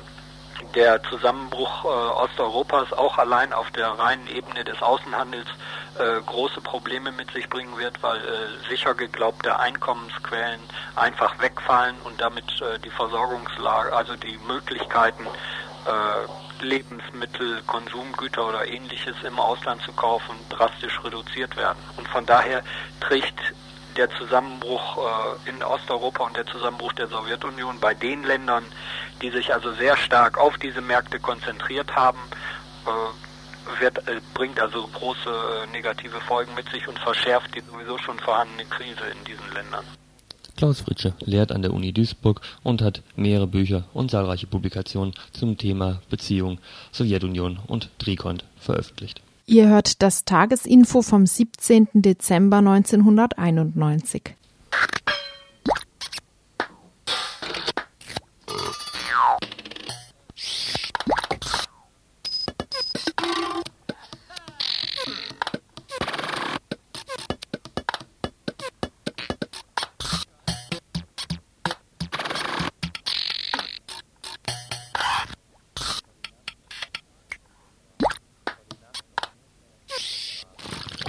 [0.74, 5.46] der Zusammenbruch äh, Osteuropas auch allein auf der reinen Ebene des Außenhandels
[5.98, 10.60] äh, große Probleme mit sich bringen wird, weil äh, sicher geglaubte Einkommensquellen
[10.96, 15.26] einfach wegfallen und damit äh, die Versorgungslage, also die Möglichkeiten,
[15.86, 21.78] äh, Lebensmittel, Konsumgüter oder ähnliches im Ausland zu kaufen, drastisch reduziert werden.
[21.96, 22.62] Und von daher
[23.00, 23.54] trägt
[23.96, 28.64] der Zusammenbruch äh, in Osteuropa und der Zusammenbruch der Sowjetunion bei den Ländern,
[29.20, 32.20] die sich also sehr stark auf diese Märkte konzentriert haben,
[32.86, 38.18] äh, wird, äh, bringt also große negative Folgen mit sich und verschärft die sowieso schon
[38.18, 39.84] vorhandene Krise in diesen Ländern.
[40.60, 45.56] Klaus Fritsche lehrt an der Uni Duisburg und hat mehrere Bücher und zahlreiche Publikationen zum
[45.56, 46.58] Thema Beziehung
[46.92, 49.22] Sowjetunion und Trikont veröffentlicht.
[49.46, 51.88] Ihr hört das Tagesinfo vom 17.
[51.94, 54.34] Dezember 1991.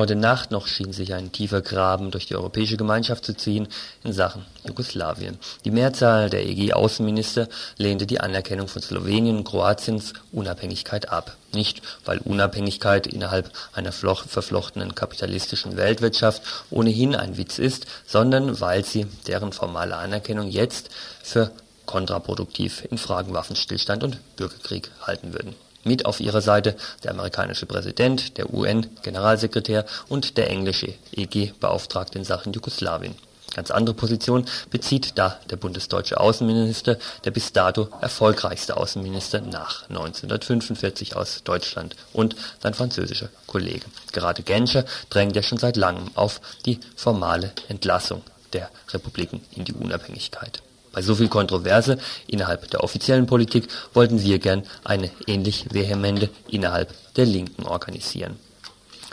[0.02, 3.68] Heute Nacht noch schien sich ein tiefer Graben durch die Europäische Gemeinschaft zu ziehen
[4.04, 5.38] in Sachen Jugoslawien.
[5.64, 7.48] Die Mehrzahl der EG-Außenminister
[7.78, 11.38] lehnte die Anerkennung von Slowenien und Kroatiens Unabhängigkeit ab.
[11.54, 16.42] Nicht, weil Unabhängigkeit innerhalb einer verflochtenen kapitalistischen Weltwirtschaft
[16.72, 20.90] ohnehin ein Witz ist, sondern weil sie deren formale Anerkennung jetzt
[21.22, 21.52] für
[21.86, 25.54] kontraproduktiv in Fragen Waffenstillstand und Bürgerkrieg halten würden
[25.84, 32.54] Mit auf ihrer Seite der amerikanische Präsident, der UN-Generalsekretär und der englische EG-Beauftragte in Sachen
[32.54, 33.16] Jugoslawien.
[33.54, 41.18] Ganz andere Position bezieht da der bundesdeutsche Außenminister, der bis dato erfolgreichste Außenminister nach 1945
[41.18, 43.86] aus Deutschland und sein französischer Kollege.
[44.14, 48.24] Gerade Genscher drängt ja schon seit langem auf die formale Entlassung
[48.54, 50.62] der Republiken in die Unabhängigkeit.
[50.92, 56.94] Bei so viel Kontroverse innerhalb der offiziellen Politik wollten wir gern eine ähnlich vehemente innerhalb
[57.16, 58.38] der Linken organisieren.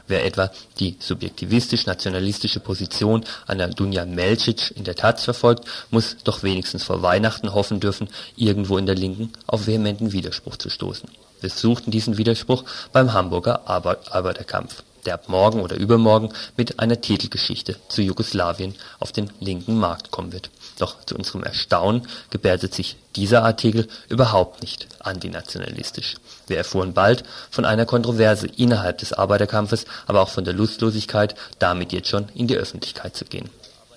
[0.08, 0.50] Wer etwa
[0.80, 7.52] die subjektivistisch-nationalistische Position einer Dunja Melcic in der Taz verfolgt, muss doch wenigstens vor Weihnachten
[7.52, 11.10] hoffen dürfen, irgendwo in der Linken auf vehementen Widerspruch zu stoßen.
[11.40, 17.76] Wir suchten diesen Widerspruch beim Hamburger Arbeiterkampf der ab morgen oder übermorgen mit einer Titelgeschichte
[17.88, 20.50] zu Jugoslawien auf den linken Markt kommen wird.
[20.78, 26.16] Doch zu unserem Erstaunen gebärdet sich dieser Artikel überhaupt nicht antinationalistisch.
[26.46, 31.92] Wir erfuhren bald von einer Kontroverse innerhalb des Arbeiterkampfes, aber auch von der Lustlosigkeit, damit
[31.92, 33.50] jetzt schon in die Öffentlichkeit zu gehen.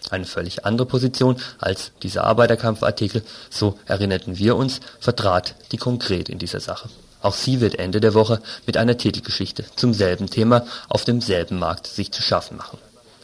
[0.10, 6.40] Eine völlig andere Position als dieser Arbeiterkampfartikel, so erinnerten wir uns, vertrat die konkret in
[6.40, 6.90] dieser Sache.
[7.22, 11.86] Auch sie wird Ende der Woche mit einer Titelgeschichte zum selben Thema auf demselben Markt
[11.86, 12.80] sich zu schaffen machen.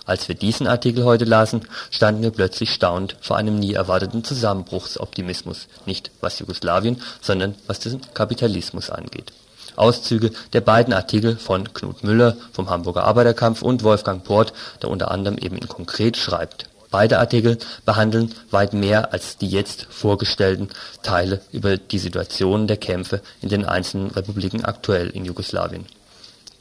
[0.08, 5.68] Als wir diesen Artikel heute lasen, standen wir plötzlich staunend vor einem nie erwarteten Zusammenbruchsoptimismus,
[5.86, 9.32] nicht was Jugoslawien, sondern was den Kapitalismus angeht.
[9.76, 15.12] Auszüge der beiden Artikel von Knut Müller vom Hamburger Arbeiterkampf und Wolfgang Port, der unter
[15.12, 20.70] anderem eben in konkret schreibt Beide Artikel behandeln weit mehr als die jetzt vorgestellten
[21.04, 25.86] Teile über die Situation der Kämpfe in den einzelnen Republiken aktuell in Jugoslawien.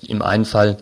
[0.03, 0.79] Im einen Fall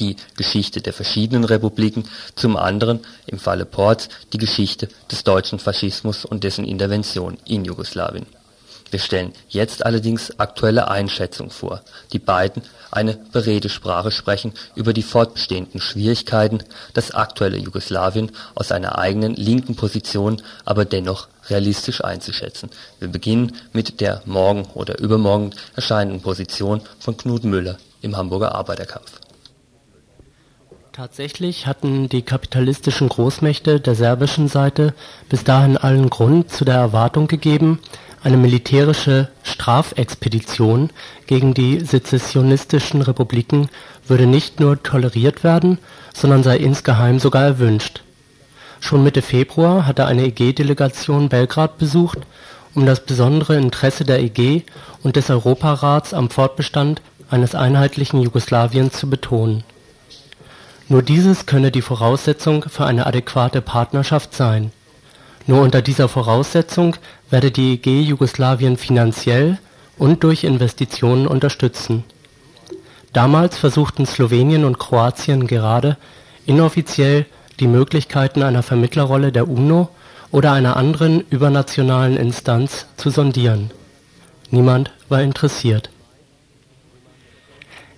[0.00, 2.04] die Geschichte der verschiedenen Republiken,
[2.34, 8.26] zum anderen im Falle Ports die Geschichte des deutschen Faschismus und dessen Intervention in Jugoslawien
[8.90, 15.80] wir stellen jetzt allerdings aktuelle Einschätzungen vor, die beiden eine Beredesprache sprechen über die fortbestehenden
[15.80, 16.62] Schwierigkeiten,
[16.94, 22.70] das aktuelle Jugoslawien aus einer eigenen linken Position aber dennoch realistisch einzuschätzen.
[23.00, 29.25] Wir beginnen mit der morgen oder übermorgen erscheinenden Position von Knut Müller im Hamburger Arbeiterkampf.
[30.96, 34.94] Tatsächlich hatten die kapitalistischen Großmächte der serbischen Seite
[35.28, 37.80] bis dahin allen Grund zu der Erwartung gegeben
[38.22, 40.88] eine militärische Strafexpedition
[41.26, 43.68] gegen die sezessionistischen Republiken
[44.06, 45.76] würde nicht nur toleriert werden,
[46.14, 48.02] sondern sei insgeheim sogar erwünscht.
[48.80, 52.20] Schon Mitte Februar hatte eine EG-Delegation Belgrad besucht,
[52.74, 54.62] um das besondere Interesse der EG
[55.02, 59.62] und des Europarats am Fortbestand eines einheitlichen Jugoslawien zu betonen.
[60.88, 64.70] Nur dieses könne die Voraussetzung für eine adäquate Partnerschaft sein
[65.46, 66.96] nur unter dieser Voraussetzung
[67.30, 69.58] werde die EG Jugoslawien finanziell
[69.96, 72.04] und durch Investitionen unterstützen.
[73.12, 75.96] Damals versuchten Slowenien und Kroatien gerade,
[76.46, 77.26] inoffiziell
[77.60, 79.88] die Möglichkeiten einer Vermittlerrolle der UNO
[80.32, 83.70] oder einer anderen übernationalen Instanz zu sondieren.
[84.50, 85.90] Niemand war interessiert.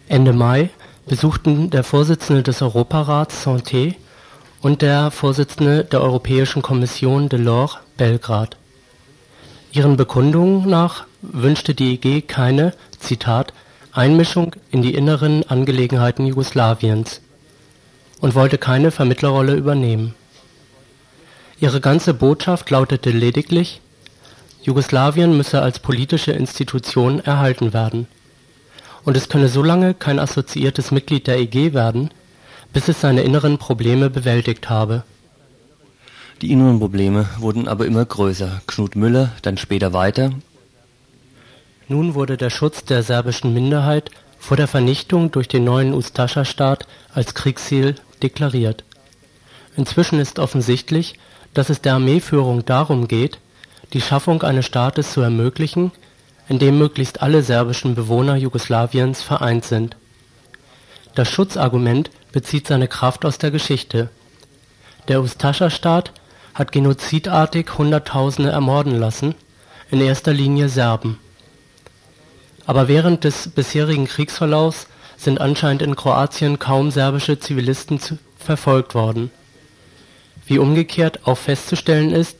[0.08, 0.70] Ende Mai
[1.08, 3.94] besuchten der Vorsitzende des Europarats Santé
[4.60, 8.56] und der Vorsitzende der Europäischen Kommission Delors Belgrad.
[9.72, 13.52] Ihren Bekundungen nach wünschte die EG keine Zitat
[13.92, 17.20] Einmischung in die inneren Angelegenheiten Jugoslawiens
[18.20, 20.14] und wollte keine Vermittlerrolle übernehmen.
[21.58, 23.80] Ihre ganze Botschaft lautete lediglich
[24.62, 28.06] Jugoslawien müsse als politische Institution erhalten werden,
[29.04, 32.10] und es könne so lange kein assoziiertes Mitglied der EG werden
[32.72, 35.04] bis es seine inneren Probleme bewältigt habe.
[36.42, 38.62] Die inneren Probleme wurden aber immer größer.
[38.66, 40.32] Knut Müller dann später weiter.
[41.88, 47.34] Nun wurde der Schutz der serbischen Minderheit vor der Vernichtung durch den neuen Ustascha-Staat als
[47.34, 48.84] Kriegsziel deklariert.
[49.76, 51.18] Inzwischen ist offensichtlich,
[51.54, 53.38] dass es der Armeeführung darum geht,
[53.92, 55.90] die Schaffung eines Staates zu ermöglichen,
[56.48, 59.96] in dem möglichst alle serbischen Bewohner Jugoslawiens vereint sind.
[61.14, 64.08] Das Schutzargument bezieht seine Kraft aus der Geschichte.
[65.08, 66.12] Der Ustascha-Staat
[66.54, 69.34] hat genozidartig Hunderttausende ermorden lassen,
[69.90, 71.18] in erster Linie Serben.
[72.66, 74.86] Aber während des bisherigen Kriegsverlaufs
[75.16, 78.00] sind anscheinend in Kroatien kaum serbische Zivilisten
[78.38, 79.30] verfolgt worden.
[80.46, 82.38] Wie umgekehrt auch festzustellen ist,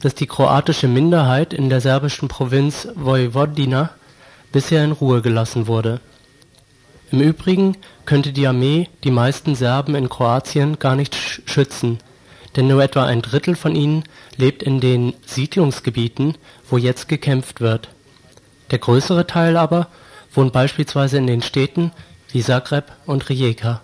[0.00, 3.90] dass die kroatische Minderheit in der serbischen Provinz Vojvodina
[4.52, 6.00] bisher in Ruhe gelassen wurde
[7.10, 11.98] im Übrigen könnte die Armee die meisten Serben in Kroatien gar nicht schützen,
[12.54, 14.04] denn nur etwa ein Drittel von ihnen
[14.36, 16.36] lebt in den Siedlungsgebieten,
[16.68, 17.88] wo jetzt gekämpft wird.
[18.70, 19.88] Der größere Teil aber
[20.34, 21.92] wohnt beispielsweise in den Städten
[22.30, 23.80] wie Zagreb und Rijeka.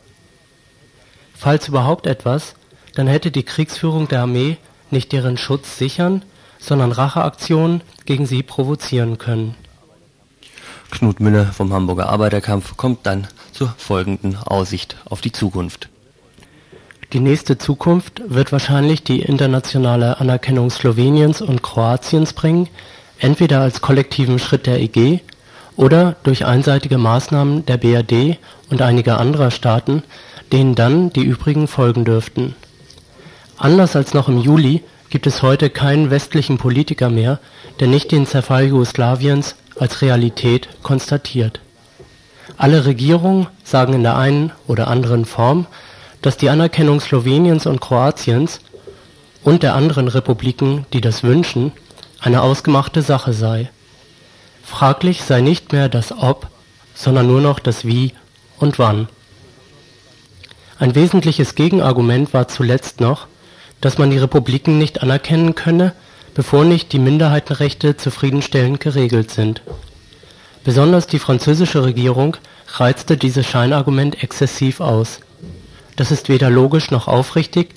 [1.34, 2.54] Falls überhaupt etwas,
[2.94, 4.58] dann hätte die Kriegsführung der Armee
[4.94, 6.22] nicht deren Schutz sichern,
[6.58, 9.54] sondern Racheaktionen gegen sie provozieren können.
[10.90, 15.88] Knut Müller vom Hamburger Arbeiterkampf kommt dann zur folgenden Aussicht auf die Zukunft.
[17.12, 22.68] Die nächste Zukunft wird wahrscheinlich die internationale Anerkennung Sloweniens und Kroatiens bringen,
[23.18, 25.20] entweder als kollektiven Schritt der EG
[25.76, 28.38] oder durch einseitige Maßnahmen der BRD
[28.70, 30.02] und einiger anderer Staaten,
[30.52, 32.54] denen dann die übrigen folgen dürften.
[33.58, 37.38] Anders als noch im Juli gibt es heute keinen westlichen Politiker mehr,
[37.78, 41.60] der nicht den Zerfall Jugoslawiens als Realität konstatiert.
[42.56, 45.66] Alle Regierungen sagen in der einen oder anderen Form,
[46.22, 48.60] dass die Anerkennung Sloweniens und Kroatiens
[49.42, 51.72] und der anderen Republiken, die das wünschen,
[52.20, 53.70] eine ausgemachte Sache sei.
[54.64, 56.48] Fraglich sei nicht mehr das Ob,
[56.94, 58.14] sondern nur noch das Wie
[58.58, 59.08] und Wann.
[60.78, 63.26] Ein wesentliches Gegenargument war zuletzt noch,
[63.80, 65.92] dass man die Republiken nicht anerkennen könne,
[66.34, 69.62] bevor nicht die Minderheitenrechte zufriedenstellend geregelt sind.
[70.64, 72.36] Besonders die französische Regierung
[72.76, 75.20] reizte dieses Scheinargument exzessiv aus.
[75.96, 77.74] Das ist weder logisch noch aufrichtig,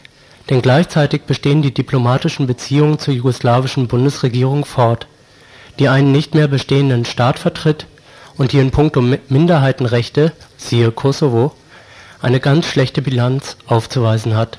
[0.50, 5.08] denn gleichzeitig bestehen die diplomatischen Beziehungen zur jugoslawischen Bundesregierung fort,
[5.80, 7.86] die einen nicht mehr bestehenden Staat vertritt
[8.38, 11.54] und die in puncto Minderheitenrechte (siehe Kosovo)
[12.22, 14.58] eine ganz schlechte Bilanz aufzuweisen hat.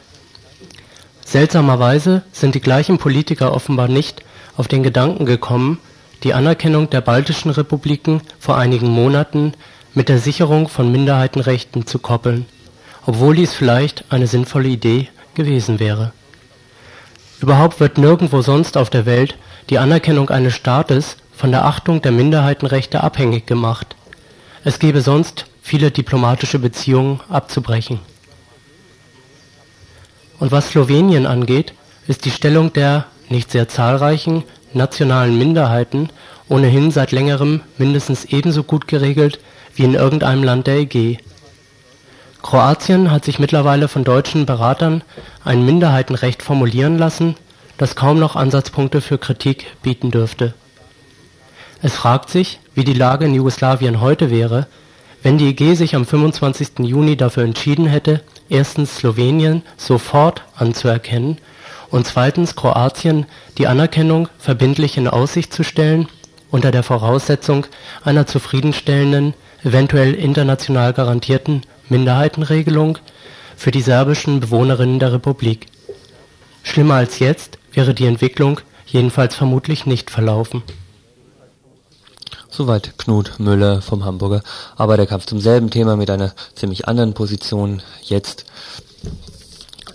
[1.29, 4.23] Seltsamerweise sind die gleichen Politiker offenbar nicht
[4.57, 5.79] auf den Gedanken gekommen,
[6.23, 9.53] die Anerkennung der baltischen Republiken vor einigen Monaten
[9.93, 12.47] mit der Sicherung von Minderheitenrechten zu koppeln,
[13.05, 16.15] obwohl dies vielleicht eine sinnvolle Idee gewesen wäre.
[17.43, 19.37] Überhaupt wird nirgendwo sonst auf der Welt
[19.69, 23.97] die Anerkennung eines Staates von der Achtung der Minderheitenrechte abhängig gemacht.
[24.65, 28.01] Es gäbe sonst viele diplomatische Beziehungen abzubrechen.
[30.39, 31.75] Und was Slowenien angeht,
[32.07, 36.11] ist die Stellung der nicht sehr zahlreichen nationalen Minderheiten
[36.49, 39.39] ohnehin seit längerem mindestens ebenso gut geregelt
[39.75, 41.19] wie in irgendeinem Land der EG.
[42.43, 45.03] Kroatien hat sich mittlerweile von deutschen Beratern
[45.45, 47.37] ein Minderheitenrecht formulieren lassen,
[47.77, 50.55] das kaum noch Ansatzpunkte für Kritik bieten dürfte.
[51.83, 54.67] Es fragt sich, wie die Lage in Jugoslawien heute wäre,
[55.23, 56.81] wenn die EG sich am 25.
[56.81, 61.39] Juni dafür entschieden hätte, erstens Slowenien sofort anzuerkennen
[61.91, 63.27] und zweitens Kroatien
[63.57, 66.09] die Anerkennung verbindlich in Aussicht zu stellen,
[66.51, 67.67] unter der Voraussetzung
[68.05, 69.35] einer zufriedenstellenden,
[69.65, 72.99] eventuell international garantierten Minderheitenregelung
[73.57, 75.67] für die serbischen Bewohnerinnen der Republik.
[76.63, 80.63] Schlimmer als jetzt wäre die Entwicklung jedenfalls vermutlich nicht verlaufen
[82.59, 84.43] Soweit Knut Müller vom Hamburger
[84.75, 87.83] Arbeiterkampf zum selben Thema mit einer ziemlich anderen Position.
[88.03, 88.47] Jetzt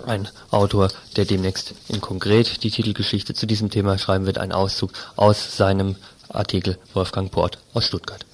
[0.06, 0.88] ein Autor,
[1.18, 5.98] der demnächst in konkret die Titelgeschichte zu diesem Thema schreiben wird, ein Auszug aus seinem
[6.30, 8.26] Artikel Wolfgang Port aus Stuttgart.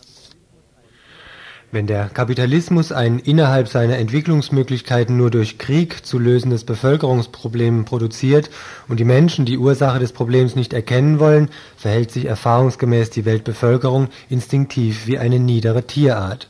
[1.71, 8.49] Wenn der Kapitalismus ein innerhalb seiner Entwicklungsmöglichkeiten nur durch Krieg zu lösendes Bevölkerungsproblem produziert
[8.87, 14.07] und die Menschen die Ursache des Problems nicht erkennen wollen, verhält sich erfahrungsgemäß die Weltbevölkerung
[14.29, 16.49] instinktiv wie eine niedere Tierart.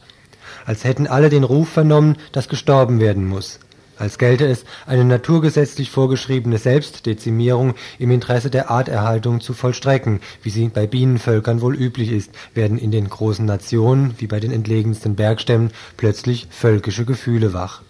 [0.65, 3.59] Als hätten alle den Ruf vernommen, dass gestorben werden muss
[3.99, 10.69] als gelte es, eine naturgesetzlich vorgeschriebene Selbstdezimierung im Interesse der Arterhaltung zu vollstrecken, wie sie
[10.69, 15.71] bei Bienenvölkern wohl üblich ist, werden in den großen Nationen, wie bei den entlegensten Bergstämmen,
[15.97, 17.81] plötzlich völkische Gefühle wach.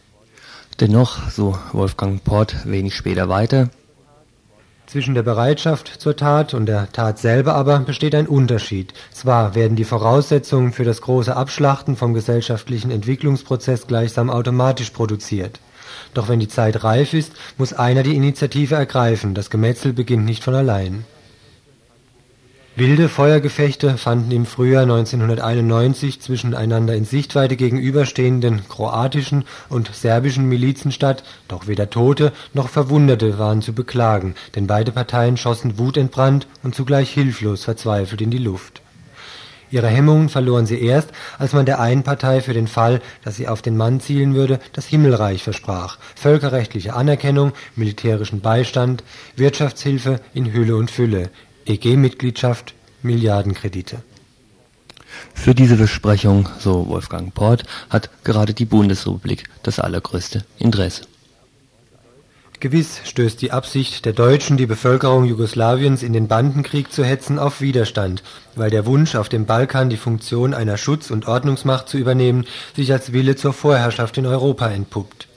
[0.80, 3.70] Dennoch, so Wolfgang Port wenig später weiter,
[4.89, 8.91] zwischen der Bereitschaft zur Tat und der Tat selber aber besteht ein Unterschied.
[9.12, 15.60] Zwar werden die Voraussetzungen für das große Abschlachten vom gesellschaftlichen Entwicklungsprozess gleichsam automatisch produziert.
[16.14, 20.43] Doch wenn die Zeit reif ist, muss einer die Initiative ergreifen, das Gemetzel beginnt nicht
[20.43, 21.05] von allein.
[22.76, 30.93] Wilde Feuergefechte fanden im Frühjahr 1991 zwischen einander in Sichtweite gegenüberstehenden kroatischen und serbischen Milizen
[30.93, 36.74] statt, doch weder Tote noch Verwundete waren zu beklagen, denn beide Parteien schossen wutentbrannt und
[36.74, 38.82] zugleich hilflos verzweifelt in die Luft
[39.72, 43.48] Ihre Hemmungen verloren sie erst, als man der einen Partei für den Fall, dass sie
[43.48, 49.04] auf den Mann zielen würde, das Himmelreich versprach, völkerrechtliche Anerkennung, militärischen Beistand,
[49.36, 51.30] Wirtschaftshilfe in Hülle und Fülle,
[51.66, 54.02] EG-Mitgliedschaft, Milliardenkredite.
[55.34, 61.09] Für diese Versprechung, so Wolfgang Port, hat gerade die Bundesrepublik das allergrößte Interesse.
[62.62, 67.62] Gewiss stößt die Absicht der Deutschen, die Bevölkerung Jugoslawiens in den Bandenkrieg zu hetzen, auf
[67.62, 68.22] Widerstand,
[68.55, 72.45] weil der Wunsch, auf dem Balkan die Funktion einer Schutz- und Ordnungsmacht zu übernehmen,
[72.76, 75.30] sich als Wille zur Vorherrschaft in Europa entpuppt.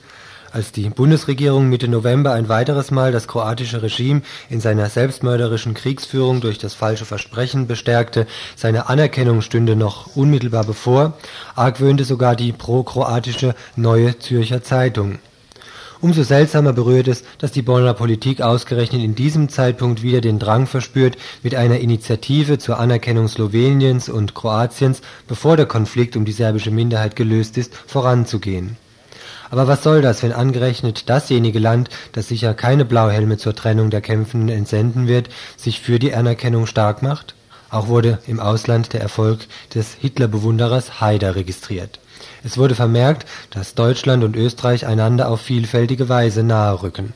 [0.50, 6.40] Als die Bundesregierung Mitte November ein weiteres Mal das kroatische Regime in seiner selbstmörderischen Kriegsführung
[6.40, 11.16] durch das falsche Versprechen bestärkte, seine Anerkennung stünde noch unmittelbar bevor,
[11.54, 15.20] argwöhnte sogar die pro-kroatische Neue Zürcher Zeitung
[16.03, 20.66] Umso seltsamer berührt es, dass die Bonner Politik ausgerechnet in diesem Zeitpunkt wieder den Drang
[20.66, 26.72] verspürt, mit einer Initiative zur Anerkennung Sloweniens und Kroatiens, bevor der Konflikt um die serbische
[26.72, 28.76] Minderheit gelöst ist, voranzugehen.
[29.48, 34.00] Aber was soll das, wenn angerechnet dasjenige Land, das sicher keine Blauhelme zur Trennung der
[34.00, 37.36] Kämpfenden entsenden wird, sich für die Anerkennung stark macht?
[37.70, 42.00] Auch wurde im Ausland der Erfolg des Hitler-Bewunderers Haider registriert
[42.45, 47.14] es wurde vermerkt, dass Deutschland und Österreich einander auf vielfältige Weise naherrücken.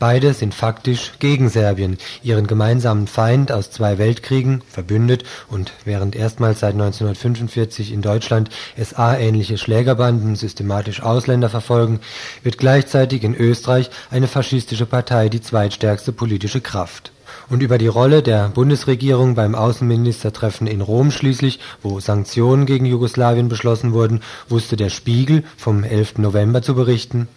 [0.00, 6.60] Beide sind faktisch gegen Serbien, ihren gemeinsamen Feind aus zwei Weltkriegen, verbündet und während erstmals
[6.60, 8.48] seit 1945 in Deutschland
[8.82, 12.00] SA-ähnliche Schlägerbanden systematisch Ausländer verfolgen,
[12.42, 17.12] wird gleichzeitig in Österreich eine faschistische Partei die zweitstärkste politische Kraft
[17.50, 23.48] und über die Rolle der Bundesregierung beim Außenministertreffen in Rom schließlich, wo Sanktionen gegen Jugoslawien
[23.48, 26.18] beschlossen wurden, wusste der Spiegel vom 11.
[26.18, 27.28] November zu berichten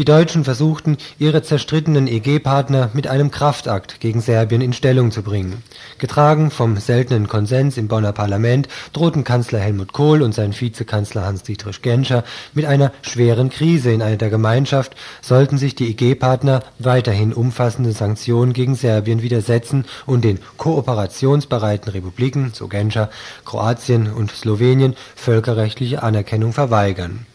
[0.00, 5.62] die Deutschen versuchten, ihre zerstrittenen EG-Partner mit einem Kraftakt gegen Serbien in Stellung zu bringen.
[5.98, 11.82] Getragen vom seltenen Konsens im Bonner Parlament drohten Kanzler Helmut Kohl und sein Vizekanzler Hans-Dietrich
[11.82, 12.24] Genscher
[12.54, 18.76] mit einer schweren Krise in einer Gemeinschaft, sollten sich die EG-Partner weiterhin umfassende Sanktionen gegen
[18.76, 23.10] Serbien widersetzen und den kooperationsbereiten Republiken, so Genscher,
[23.44, 27.26] Kroatien und Slowenien völkerrechtliche Anerkennung verweigern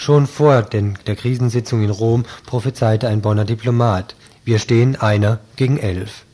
[0.00, 6.24] Schon vor der Krisensitzung in Rom prophezeite ein Bonner Diplomat: Wir stehen einer gegen elf.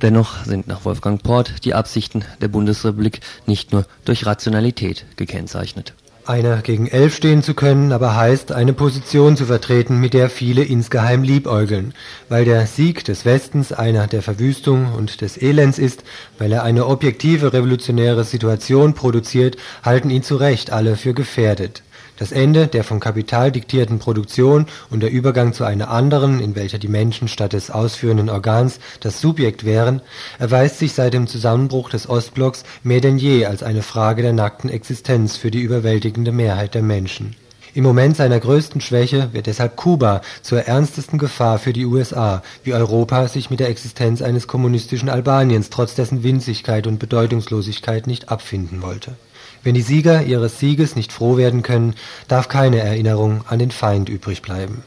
[0.00, 5.92] Dennoch sind nach Wolfgang Port die Absichten der Bundesrepublik nicht nur durch Rationalität gekennzeichnet.
[6.24, 10.64] Einer gegen elf stehen zu können, aber heißt, eine Position zu vertreten, mit der viele
[10.64, 11.92] insgeheim liebäugeln,
[12.30, 16.04] weil der Sieg des Westens einer der Verwüstung und des Elends ist,
[16.38, 21.82] weil er eine objektive revolutionäre Situation produziert, halten ihn zu Recht alle für gefährdet.
[22.20, 26.78] Das Ende der vom Kapital diktierten Produktion und der Übergang zu einer anderen, in welcher
[26.78, 30.02] die Menschen statt des ausführenden Organs das Subjekt wären,
[30.38, 34.68] erweist sich seit dem Zusammenbruch des Ostblocks mehr denn je als eine Frage der nackten
[34.68, 37.36] Existenz für die überwältigende Mehrheit der Menschen.
[37.72, 42.74] Im Moment seiner größten Schwäche wird deshalb Kuba zur ernstesten Gefahr für die USA, wie
[42.74, 48.82] Europa sich mit der Existenz eines kommunistischen Albaniens trotz dessen Winzigkeit und Bedeutungslosigkeit nicht abfinden
[48.82, 49.16] wollte
[49.62, 51.94] wenn die Sieger ihres Sieges nicht froh werden können,
[52.28, 54.82] darf keine Erinnerung an den Feind übrig bleiben.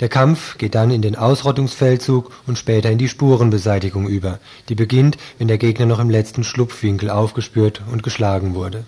[0.00, 5.16] Der Kampf geht dann in den Ausrottungsfeldzug und später in die Spurenbeseitigung über, die beginnt,
[5.38, 8.84] wenn der Gegner noch im letzten Schlupfwinkel aufgespürt und geschlagen wurde.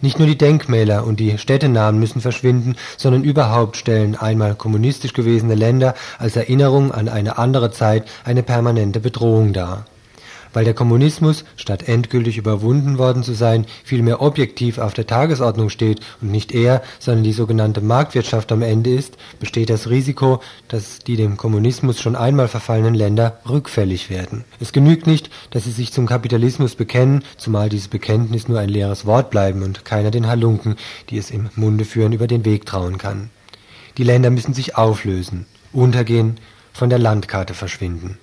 [0.00, 5.54] Nicht nur die Denkmäler und die Städtenamen müssen verschwinden, sondern überhaupt stellen einmal kommunistisch gewesene
[5.54, 9.84] Länder als Erinnerung an eine andere Zeit eine permanente Bedrohung dar
[10.52, 16.00] weil der Kommunismus, statt endgültig überwunden worden zu sein, vielmehr objektiv auf der Tagesordnung steht
[16.20, 21.16] und nicht er, sondern die sogenannte Marktwirtschaft am Ende ist, besteht das Risiko, dass die
[21.16, 24.44] dem Kommunismus schon einmal verfallenen Länder rückfällig werden.
[24.60, 29.06] Es genügt nicht, dass sie sich zum Kapitalismus bekennen, zumal dieses Bekenntnis nur ein leeres
[29.06, 30.76] Wort bleiben und keiner den Halunken,
[31.10, 33.30] die es im Munde führen, über den Weg trauen kann.
[33.98, 36.38] Die Länder müssen sich auflösen, untergehen,
[36.72, 38.18] von der Landkarte verschwinden.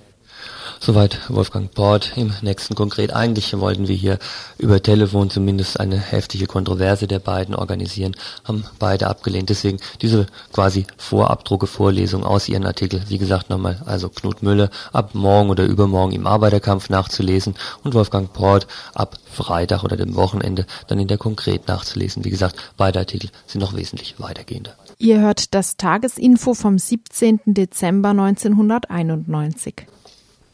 [0.80, 2.14] Soweit Wolfgang Port.
[2.16, 3.14] Im nächsten konkret.
[3.14, 4.20] Eigentlich wollten wir hier
[4.58, 9.50] über Telefon zumindest eine heftige Kontroverse der beiden organisieren, haben beide abgelehnt.
[9.50, 13.02] Deswegen diese quasi Vorabdrucke, Vorlesung aus ihren Artikel.
[13.08, 18.32] Wie gesagt nochmal, also Knut Müller ab morgen oder übermorgen im Arbeiterkampf nachzulesen und Wolfgang
[18.32, 22.24] Port ab Freitag oder dem Wochenende dann in der Konkret nachzulesen.
[22.24, 24.76] Wie gesagt, beide Artikel sind noch wesentlich weitergehender.
[25.00, 27.42] Ihr hört das Tagesinfo vom 17.
[27.46, 29.86] Dezember 1991.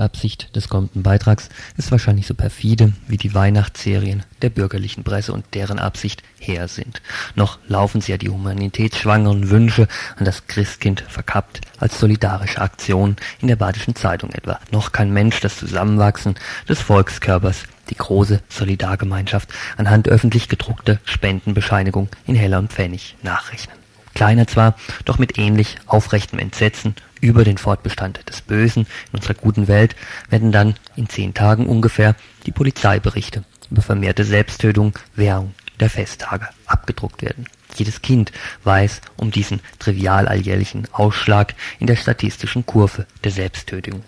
[0.00, 5.44] Absicht des kommenden Beitrags ist wahrscheinlich so perfide wie die Weihnachtsserien der bürgerlichen Presse und
[5.54, 7.02] deren Absicht her sind.
[7.34, 13.48] Noch laufen sie ja die humanitätsschwangeren Wünsche an das Christkind verkappt als solidarische Aktion in
[13.48, 14.58] der Badischen Zeitung etwa.
[14.70, 16.34] Noch kann Mensch das Zusammenwachsen
[16.68, 23.76] des Volkskörpers die große Solidargemeinschaft anhand öffentlich gedruckter Spendenbescheinigung in Heller und Pfennig nachrechnen.
[24.14, 24.74] Kleiner zwar,
[25.04, 29.96] doch mit ähnlich aufrechtem Entsetzen über den Fortbestand des Bösen in unserer guten Welt
[30.28, 32.14] werden dann in zehn Tagen ungefähr
[32.46, 37.46] die Polizeiberichte über vermehrte Selbsttötung während der Festtage abgedruckt werden.
[37.76, 38.32] Jedes Kind
[38.64, 44.02] weiß um diesen trivial alljährlichen Ausschlag in der statistischen Kurve der Selbsttötung.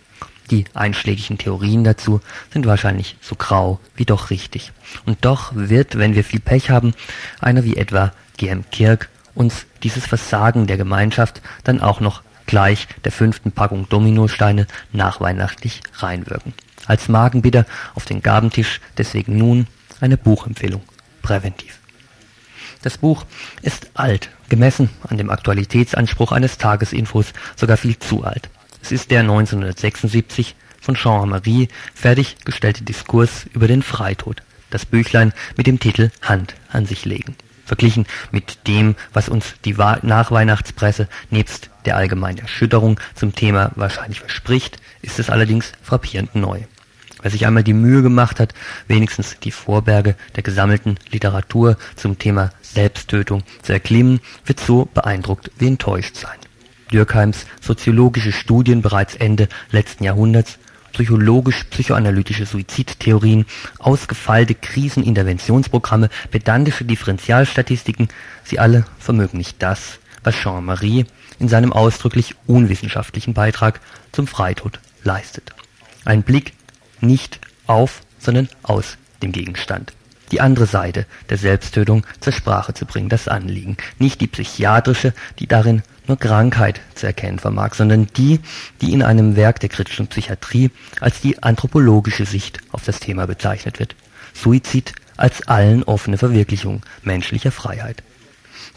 [0.50, 2.20] Die einschlägigen Theorien dazu
[2.52, 4.72] sind wahrscheinlich so grau wie doch richtig.
[5.06, 6.94] Und doch wird, wenn wir viel Pech haben,
[7.40, 8.64] einer wie etwa G.M.
[8.70, 12.22] Kirk uns dieses Versagen der Gemeinschaft dann auch noch
[12.52, 16.52] gleich der fünften Packung Dominosteine nachweihnachtlich reinwirken.
[16.84, 19.66] Als Magenbitter auf den Gabentisch deswegen nun
[20.02, 20.82] eine Buchempfehlung.
[21.22, 21.78] Präventiv.
[22.82, 23.24] Das Buch
[23.62, 28.50] ist alt, gemessen an dem Aktualitätsanspruch eines Tagesinfos sogar viel zu alt.
[28.82, 35.80] Es ist der 1976 von Jean-Marie fertiggestellte Diskurs über den Freitod, das Büchlein mit dem
[35.80, 37.34] Titel Hand an sich legen.
[37.64, 44.78] Verglichen mit dem, was uns die Nachweihnachtspresse nebst der allgemeinen Erschütterung zum Thema wahrscheinlich verspricht,
[45.02, 46.60] ist es allerdings frappierend neu.
[47.22, 48.52] Wer sich einmal die Mühe gemacht hat,
[48.88, 55.68] wenigstens die Vorberge der gesammelten Literatur zum Thema Selbsttötung zu erklimmen, wird so beeindruckt wie
[55.68, 56.38] enttäuscht sein.
[56.92, 60.58] Dürkheims soziologische Studien bereits Ende letzten Jahrhunderts,
[60.92, 63.46] psychologisch-psychoanalytische Suizidtheorien,
[63.78, 68.08] ausgefeilte Kriseninterventionsprogramme, pedantische Differentialstatistiken,
[68.44, 71.06] sie alle vermögen nicht das, was Jean-Marie
[71.42, 73.80] in seinem ausdrücklich unwissenschaftlichen Beitrag
[74.12, 75.52] zum Freitod leistet.
[76.04, 76.54] Ein Blick
[77.00, 79.92] nicht auf, sondern aus dem Gegenstand.
[80.30, 83.76] Die andere Seite der Selbsttötung zur Sprache zu bringen, das Anliegen.
[83.98, 88.40] Nicht die psychiatrische, die darin nur Krankheit zu erkennen vermag, sondern die,
[88.80, 90.70] die in einem Werk der kritischen Psychiatrie
[91.00, 93.94] als die anthropologische Sicht auf das Thema bezeichnet wird.
[94.32, 98.02] Suizid als allen offene Verwirklichung menschlicher Freiheit.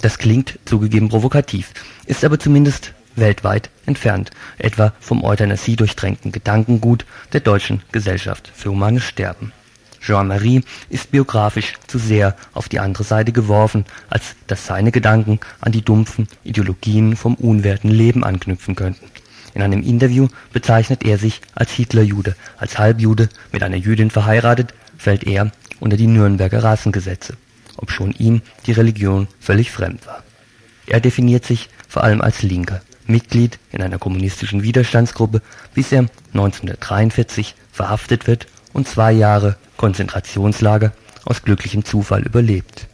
[0.06, 1.72] Das klingt zugegeben provokativ,
[2.06, 4.30] ist aber zumindest weltweit entfernt,
[4.60, 9.52] etwa vom Euthanasie durchtränkten Gedankengut der Deutschen Gesellschaft für humanes Sterben.
[10.00, 15.72] Jean-Marie ist biografisch zu sehr auf die andere Seite geworfen, als dass seine Gedanken an
[15.72, 19.10] die dumpfen Ideologien vom unwerten Leben anknüpfen könnten.
[19.56, 25.24] In einem Interview bezeichnet er sich als Hitlerjude, als Halbjude mit einer Jüdin verheiratet, fällt
[25.24, 27.38] er unter die Nürnberger Rassengesetze,
[27.78, 30.24] obschon ihm die Religion völlig fremd war.
[30.88, 35.42] Er definiert sich vor allem als Linker, Mitglied in einer kommunistischen Widerstandsgruppe,
[35.74, 40.94] bis er 1943 verhaftet wird und zwei Jahre Konzentrationslager
[41.26, 42.88] aus glücklichem Zufall überlebt.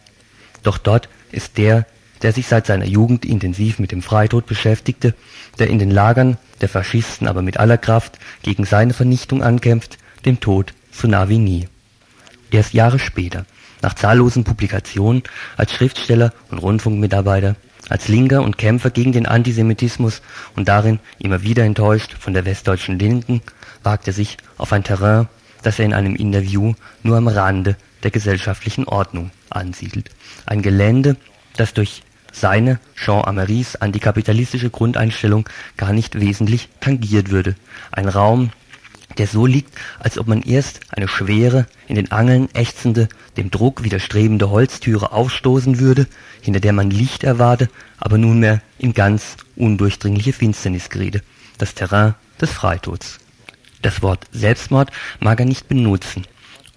[0.64, 1.86] Doch dort ist der,
[2.22, 5.16] der sich seit seiner Jugend intensiv mit dem Freitod beschäftigte,
[5.60, 10.40] der in den Lagern der Faschisten aber mit aller Kraft gegen seine Vernichtung ankämpft, dem
[10.40, 11.68] Tod so nah wie nie.
[12.52, 13.46] Erst Jahre später,
[13.82, 15.24] nach zahllosen Publikationen
[15.58, 17.56] als Schriftsteller und Rundfunkmitarbeiter,
[17.90, 20.22] als Linker und Kämpfer gegen den Antisemitismus
[20.56, 23.42] und darin immer wieder enttäuscht von der westdeutschen Linken,
[23.84, 25.28] wagt er sich auf ein Terrain,
[25.64, 26.74] das er in einem Interview
[27.04, 30.10] nur am Rande der gesellschaftlichen Ordnung ansiedelt.
[30.46, 31.18] Ein Gelände,
[31.58, 37.56] das durch seine Jean Ameries antikapitalistische Grundeinstellung gar nicht wesentlich tangiert würde.
[37.92, 38.52] Ein Raum,
[39.18, 43.84] der so liegt, als ob man erst eine schwere, in den Angeln ächzende, dem Druck
[43.84, 46.08] widerstrebende Holztüre aufstoßen würde,
[46.42, 51.22] hinter der man Licht erwarte, aber nunmehr in ganz undurchdringliche Finsternis geriete.
[51.58, 53.20] Das Terrain des Freitods.
[53.82, 56.26] Das Wort Selbstmord mag er nicht benutzen,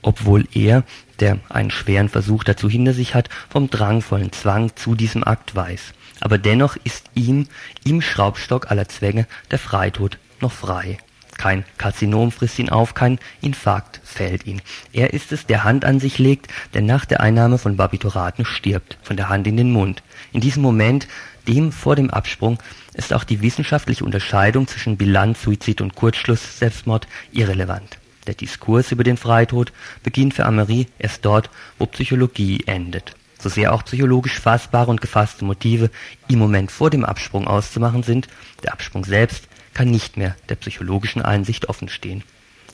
[0.03, 0.85] obwohl er,
[1.21, 5.93] der einen schweren Versuch dazu hinter sich hat, vom drangvollen Zwang zu diesem Akt weiß.
[6.21, 7.49] Aber dennoch ist ihm,
[7.85, 10.99] im Schraubstock aller Zwänge, der Freitod noch frei.
[11.45, 14.63] Kein Karzinom frisst ihn auf, kein Infarkt fällt ihn.
[14.95, 18.97] Er ist es, der Hand an sich legt, der nach der Einnahme von Barbituraten stirbt,
[19.03, 20.03] von der Hand in den Mund.
[20.33, 21.07] In diesem Moment,
[21.47, 22.57] dem vor dem Absprung,
[22.95, 27.99] ist auch die wissenschaftliche Unterscheidung zwischen Bilanz, Suizid und Kurzschluss, Selbstmord irrelevant.
[28.27, 29.71] Der Diskurs über den Freitod
[30.03, 33.17] beginnt für Amery erst dort, wo Psychologie endet.
[33.39, 35.91] So sehr auch psychologisch fassbare und gefasste Motive
[36.27, 38.29] im Moment vor dem Absprung auszumachen sind,
[38.63, 42.23] der Absprung selbst kann nicht mehr der psychologischen Einsicht offenstehen.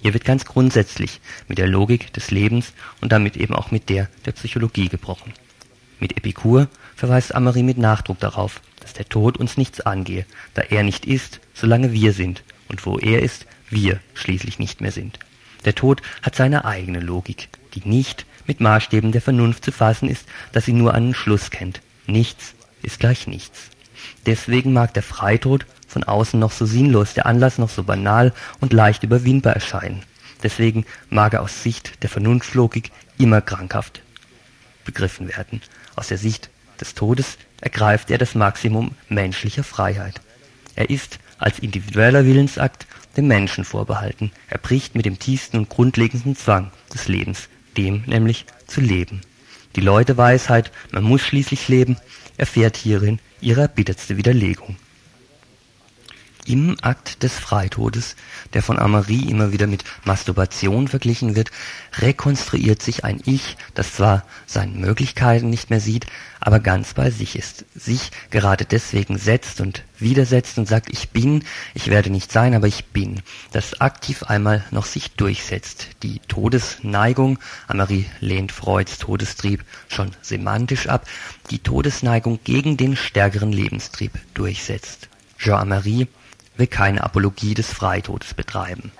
[0.03, 4.09] Hier wird ganz grundsätzlich mit der Logik des Lebens und damit eben auch mit der
[4.25, 5.33] der Psychologie gebrochen.
[5.99, 10.25] Mit Epikur verweist Amari mit Nachdruck darauf, dass der Tod uns nichts angehe,
[10.55, 14.93] da er nicht ist, solange wir sind, und wo er ist, wir schließlich nicht mehr
[14.93, 15.19] sind.
[15.65, 20.27] Der Tod hat seine eigene Logik, die nicht mit Maßstäben der Vernunft zu fassen ist,
[20.53, 21.83] dass sie nur einen Schluss kennt.
[22.07, 23.69] Nichts ist gleich nichts.
[24.25, 28.73] Deswegen mag der Freitod von außen noch so sinnlos, der Anlass noch so banal und
[28.73, 30.03] leicht überwindbar erscheinen.
[30.43, 34.01] Deswegen mag er aus Sicht der Vernunftlogik immer krankhaft
[34.85, 35.61] begriffen werden.
[35.97, 36.49] Aus der Sicht
[36.81, 40.21] des Todes ergreift er das Maximum menschlicher Freiheit.
[40.77, 42.87] Er ist als individueller Willensakt
[43.17, 44.31] dem Menschen vorbehalten.
[44.49, 49.21] Er bricht mit dem tiefsten und grundlegendsten Zwang des Lebens, dem nämlich zu leben.
[49.77, 51.97] Die Leuteweisheit, man muss schließlich leben,
[52.37, 54.77] erfährt hierin ihre erbittertste Widerlegung.
[56.51, 58.17] Im Akt des Freitodes,
[58.55, 61.53] der von Amari immer wieder mit Masturbation verglichen wird,
[61.99, 66.07] rekonstruiert sich ein Ich, das zwar seine Möglichkeiten nicht mehr sieht,
[66.41, 71.45] aber ganz bei sich ist, sich gerade deswegen setzt und widersetzt und sagt, ich bin,
[71.73, 73.23] ich werde nicht sein, aber ich bin,
[73.53, 75.87] das aktiv einmal noch sich durchsetzt.
[76.03, 77.39] Die Todesneigung,
[77.69, 81.07] Amari lehnt Freuds Todestrieb schon semantisch ab,
[81.53, 85.07] die Todesneigung gegen den stärkeren Lebenstrieb durchsetzt.
[85.39, 86.09] Jean-Marie
[86.57, 88.93] will keine Apologie des Freitodes betreiben,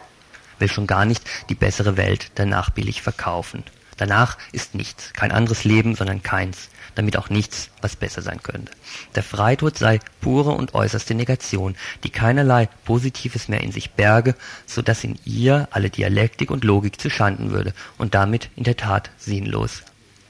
[0.59, 3.65] will schon gar nicht die bessere Welt danach billig verkaufen.
[3.97, 8.73] Danach ist nichts, kein anderes Leben, sondern keins, damit auch nichts, was besser sein könnte.
[9.15, 14.35] Der Freitod sei pure und äußerste Negation, die keinerlei Positives mehr in sich berge,
[14.65, 19.11] so dass in ihr alle Dialektik und Logik zuschanden würde und damit in der Tat
[19.19, 19.83] sinnlos.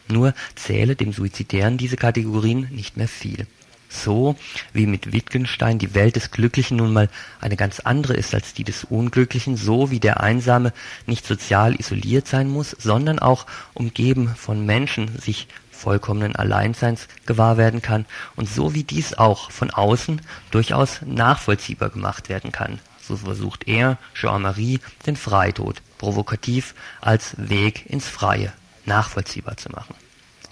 [0.08, 3.46] Nur zähle dem Suizidären diese Kategorien nicht mehr viel.
[3.92, 4.36] So
[4.72, 7.10] wie mit Wittgenstein die Welt des Glücklichen nun mal
[7.40, 10.72] eine ganz andere ist als die des Unglücklichen, so wie der Einsame
[11.06, 17.82] nicht sozial isoliert sein muss, sondern auch umgeben von Menschen sich vollkommenen Alleinseins gewahr werden
[17.82, 20.20] kann und so wie dies auch von außen
[20.50, 22.78] durchaus nachvollziehbar gemacht werden kann.
[23.02, 28.52] So versucht er, Jean-Marie, den Freitod provokativ als Weg ins Freie
[28.86, 29.94] nachvollziehbar zu machen.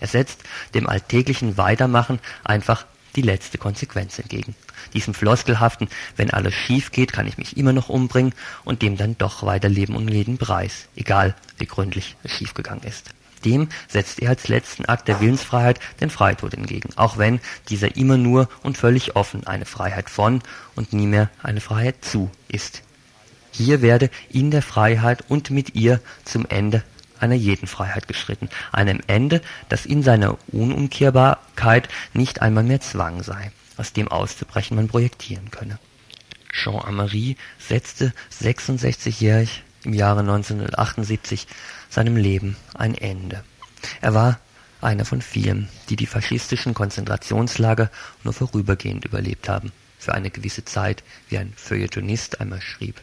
[0.01, 0.43] Er setzt
[0.75, 2.85] dem alltäglichen Weitermachen einfach
[3.19, 4.55] die letzte Konsequenz entgegen.
[4.95, 8.33] Diesem floskelhaften, wenn alles schief geht, kann ich mich immer noch umbringen
[8.65, 13.11] und dem dann doch weiterleben um jeden Preis, egal wie gründlich es schiefgegangen ist.
[13.45, 17.41] Dem setzt er als letzten Akt der Willensfreiheit den Freitod entgegen, auch wenn
[17.71, 20.41] dieser immer nur und völlig offen eine Freiheit von
[20.77, 22.83] und nie mehr eine Freiheit zu ist.
[23.51, 26.85] Hier werde in der Freiheit und mit ihr zum Ende
[27.21, 33.53] einer jeden Freiheit geschritten, einem Ende, das in seiner Unumkehrbarkeit nicht einmal mehr Zwang sei,
[33.77, 35.79] aus dem auszubrechen man projektieren könne.
[36.53, 38.13] Jean Amery setzte
[38.43, 41.47] 66-jährig im Jahre 1978
[41.89, 43.45] seinem Leben ein Ende.
[44.01, 44.41] Er war
[44.81, 47.91] einer von vielen, die die faschistischen Konzentrationslager
[48.25, 53.01] nur vorübergehend überlebt haben, für eine gewisse Zeit, wie ein Feuilletonist einmal schrieb.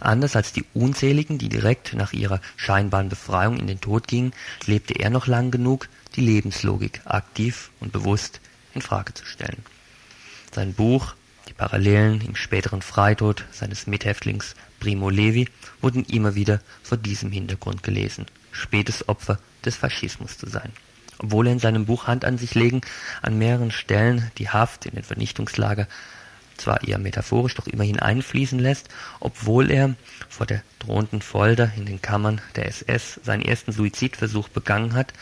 [0.00, 4.32] Anders als die Unzähligen, die direkt nach ihrer scheinbaren Befreiung in den Tod gingen,
[4.66, 8.40] lebte er noch lang genug, die Lebenslogik aktiv und bewusst
[8.74, 9.64] in Frage zu stellen.
[10.52, 11.14] Sein Buch
[11.48, 15.48] Die Parallelen im späteren Freitod seines Mithäftlings Primo Levi
[15.80, 20.72] wurden immer wieder vor diesem Hintergrund gelesen, spätes Opfer des Faschismus zu sein.
[21.18, 22.80] Obwohl er in seinem Buch Hand an sich legen
[23.22, 25.86] an mehreren Stellen die Haft in den Vernichtungslager
[26.56, 28.88] zwar eher metaphorisch, doch immerhin einfließen lässt,
[29.20, 29.94] obwohl er
[30.28, 35.12] vor der drohenden Folter in den Kammern der SS seinen ersten Suizidversuch begangen hat,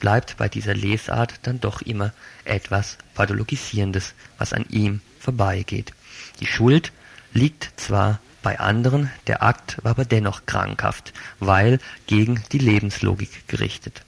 [0.00, 2.12] bleibt bei dieser Lesart dann doch immer
[2.44, 5.92] etwas Pathologisierendes, was an ihm vorbeigeht.
[6.40, 6.92] Die Schuld
[7.32, 14.02] liegt zwar bei anderen, der Akt war aber dennoch krankhaft, weil gegen die Lebenslogik gerichtet.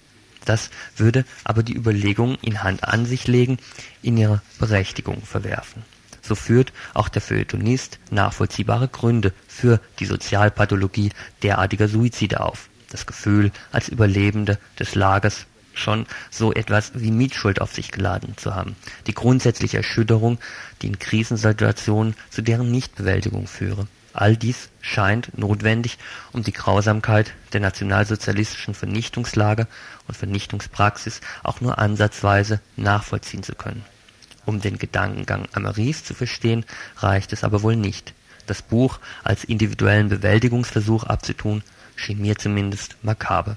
[0.46, 3.58] Das würde aber die Überlegung in Hand an sich legen,
[4.00, 5.84] in ihre Berechtigung verwerfen
[6.22, 11.10] so führt auch der Feuilletonist nachvollziehbare Gründe für die Sozialpathologie
[11.42, 12.68] derartiger Suizide auf.
[12.90, 18.54] Das Gefühl, als Überlebende des Lagers schon so etwas wie Mitschuld auf sich geladen zu
[18.54, 18.76] haben.
[19.06, 20.38] Die grundsätzliche Erschütterung,
[20.80, 23.86] die in Krisensituationen zu deren Nichtbewältigung führe.
[24.12, 25.96] All dies scheint notwendig,
[26.32, 29.66] um die Grausamkeit der nationalsozialistischen Vernichtungslager
[30.06, 33.84] und Vernichtungspraxis auch nur ansatzweise nachvollziehen zu können.
[34.44, 36.64] Um den Gedankengang Amarys zu verstehen,
[36.96, 38.14] reicht es aber wohl nicht.
[38.46, 41.62] Das Buch als individuellen Bewältigungsversuch abzutun,
[41.94, 43.56] schien mir zumindest makaber.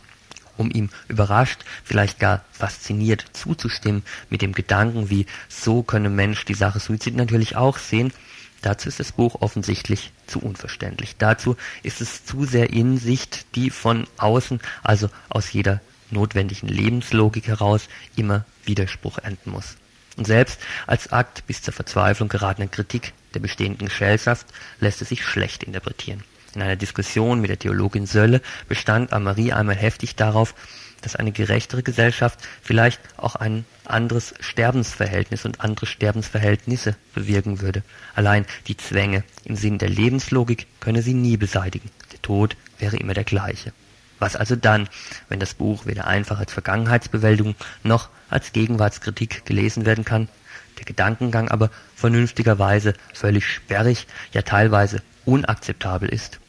[0.57, 6.53] Um ihm überrascht, vielleicht gar fasziniert zuzustimmen mit dem Gedanken, wie so könne Mensch die
[6.53, 8.13] Sache Suizid natürlich auch sehen,
[8.61, 11.17] dazu ist das Buch offensichtlich zu unverständlich.
[11.17, 17.47] Dazu ist es zu sehr in Sicht, die von außen, also aus jeder notwendigen Lebenslogik
[17.47, 19.75] heraus, immer Widerspruch ernten muss.
[20.17, 24.47] Und selbst als Akt bis zur Verzweiflung geratene Kritik der bestehenden Gesellschaft
[24.79, 26.23] lässt es sich schlecht interpretieren.
[26.53, 30.55] In einer Diskussion mit der Theologin Sölle bestand Amarie einmal heftig darauf,
[31.01, 37.83] dass eine gerechtere Gesellschaft vielleicht auch ein anderes Sterbensverhältnis und andere Sterbensverhältnisse bewirken würde.
[38.15, 41.91] Allein die Zwänge im Sinn der Lebenslogik könne sie nie beseitigen.
[42.13, 43.73] Der Tod wäre immer der gleiche.
[44.19, 44.87] Was also dann,
[45.29, 50.29] wenn das Buch weder einfach als Vergangenheitsbewältigung noch als Gegenwartskritik gelesen werden kann,
[50.77, 56.39] der Gedankengang aber vernünftigerweise völlig sperrig, ja teilweise unakzeptabel ist?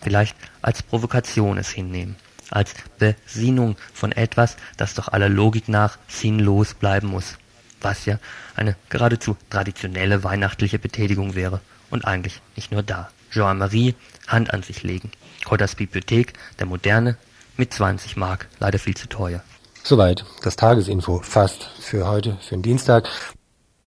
[0.00, 2.16] Vielleicht als Provokation es hinnehmen,
[2.50, 7.36] als Besinnung von etwas, das doch aller Logik nach sinnlos bleiben muss,
[7.80, 8.18] was ja
[8.56, 11.60] eine geradezu traditionelle weihnachtliche Betätigung wäre
[11.90, 13.10] und eigentlich nicht nur da.
[13.30, 13.94] Jean-Marie,
[14.26, 15.12] Hand an sich legen.
[15.44, 17.16] Kotters Bibliothek, der Moderne,
[17.56, 19.42] mit 20 Mark, leider viel zu teuer.
[19.82, 23.08] Soweit das Tagesinfo fast für heute, für den Dienstag.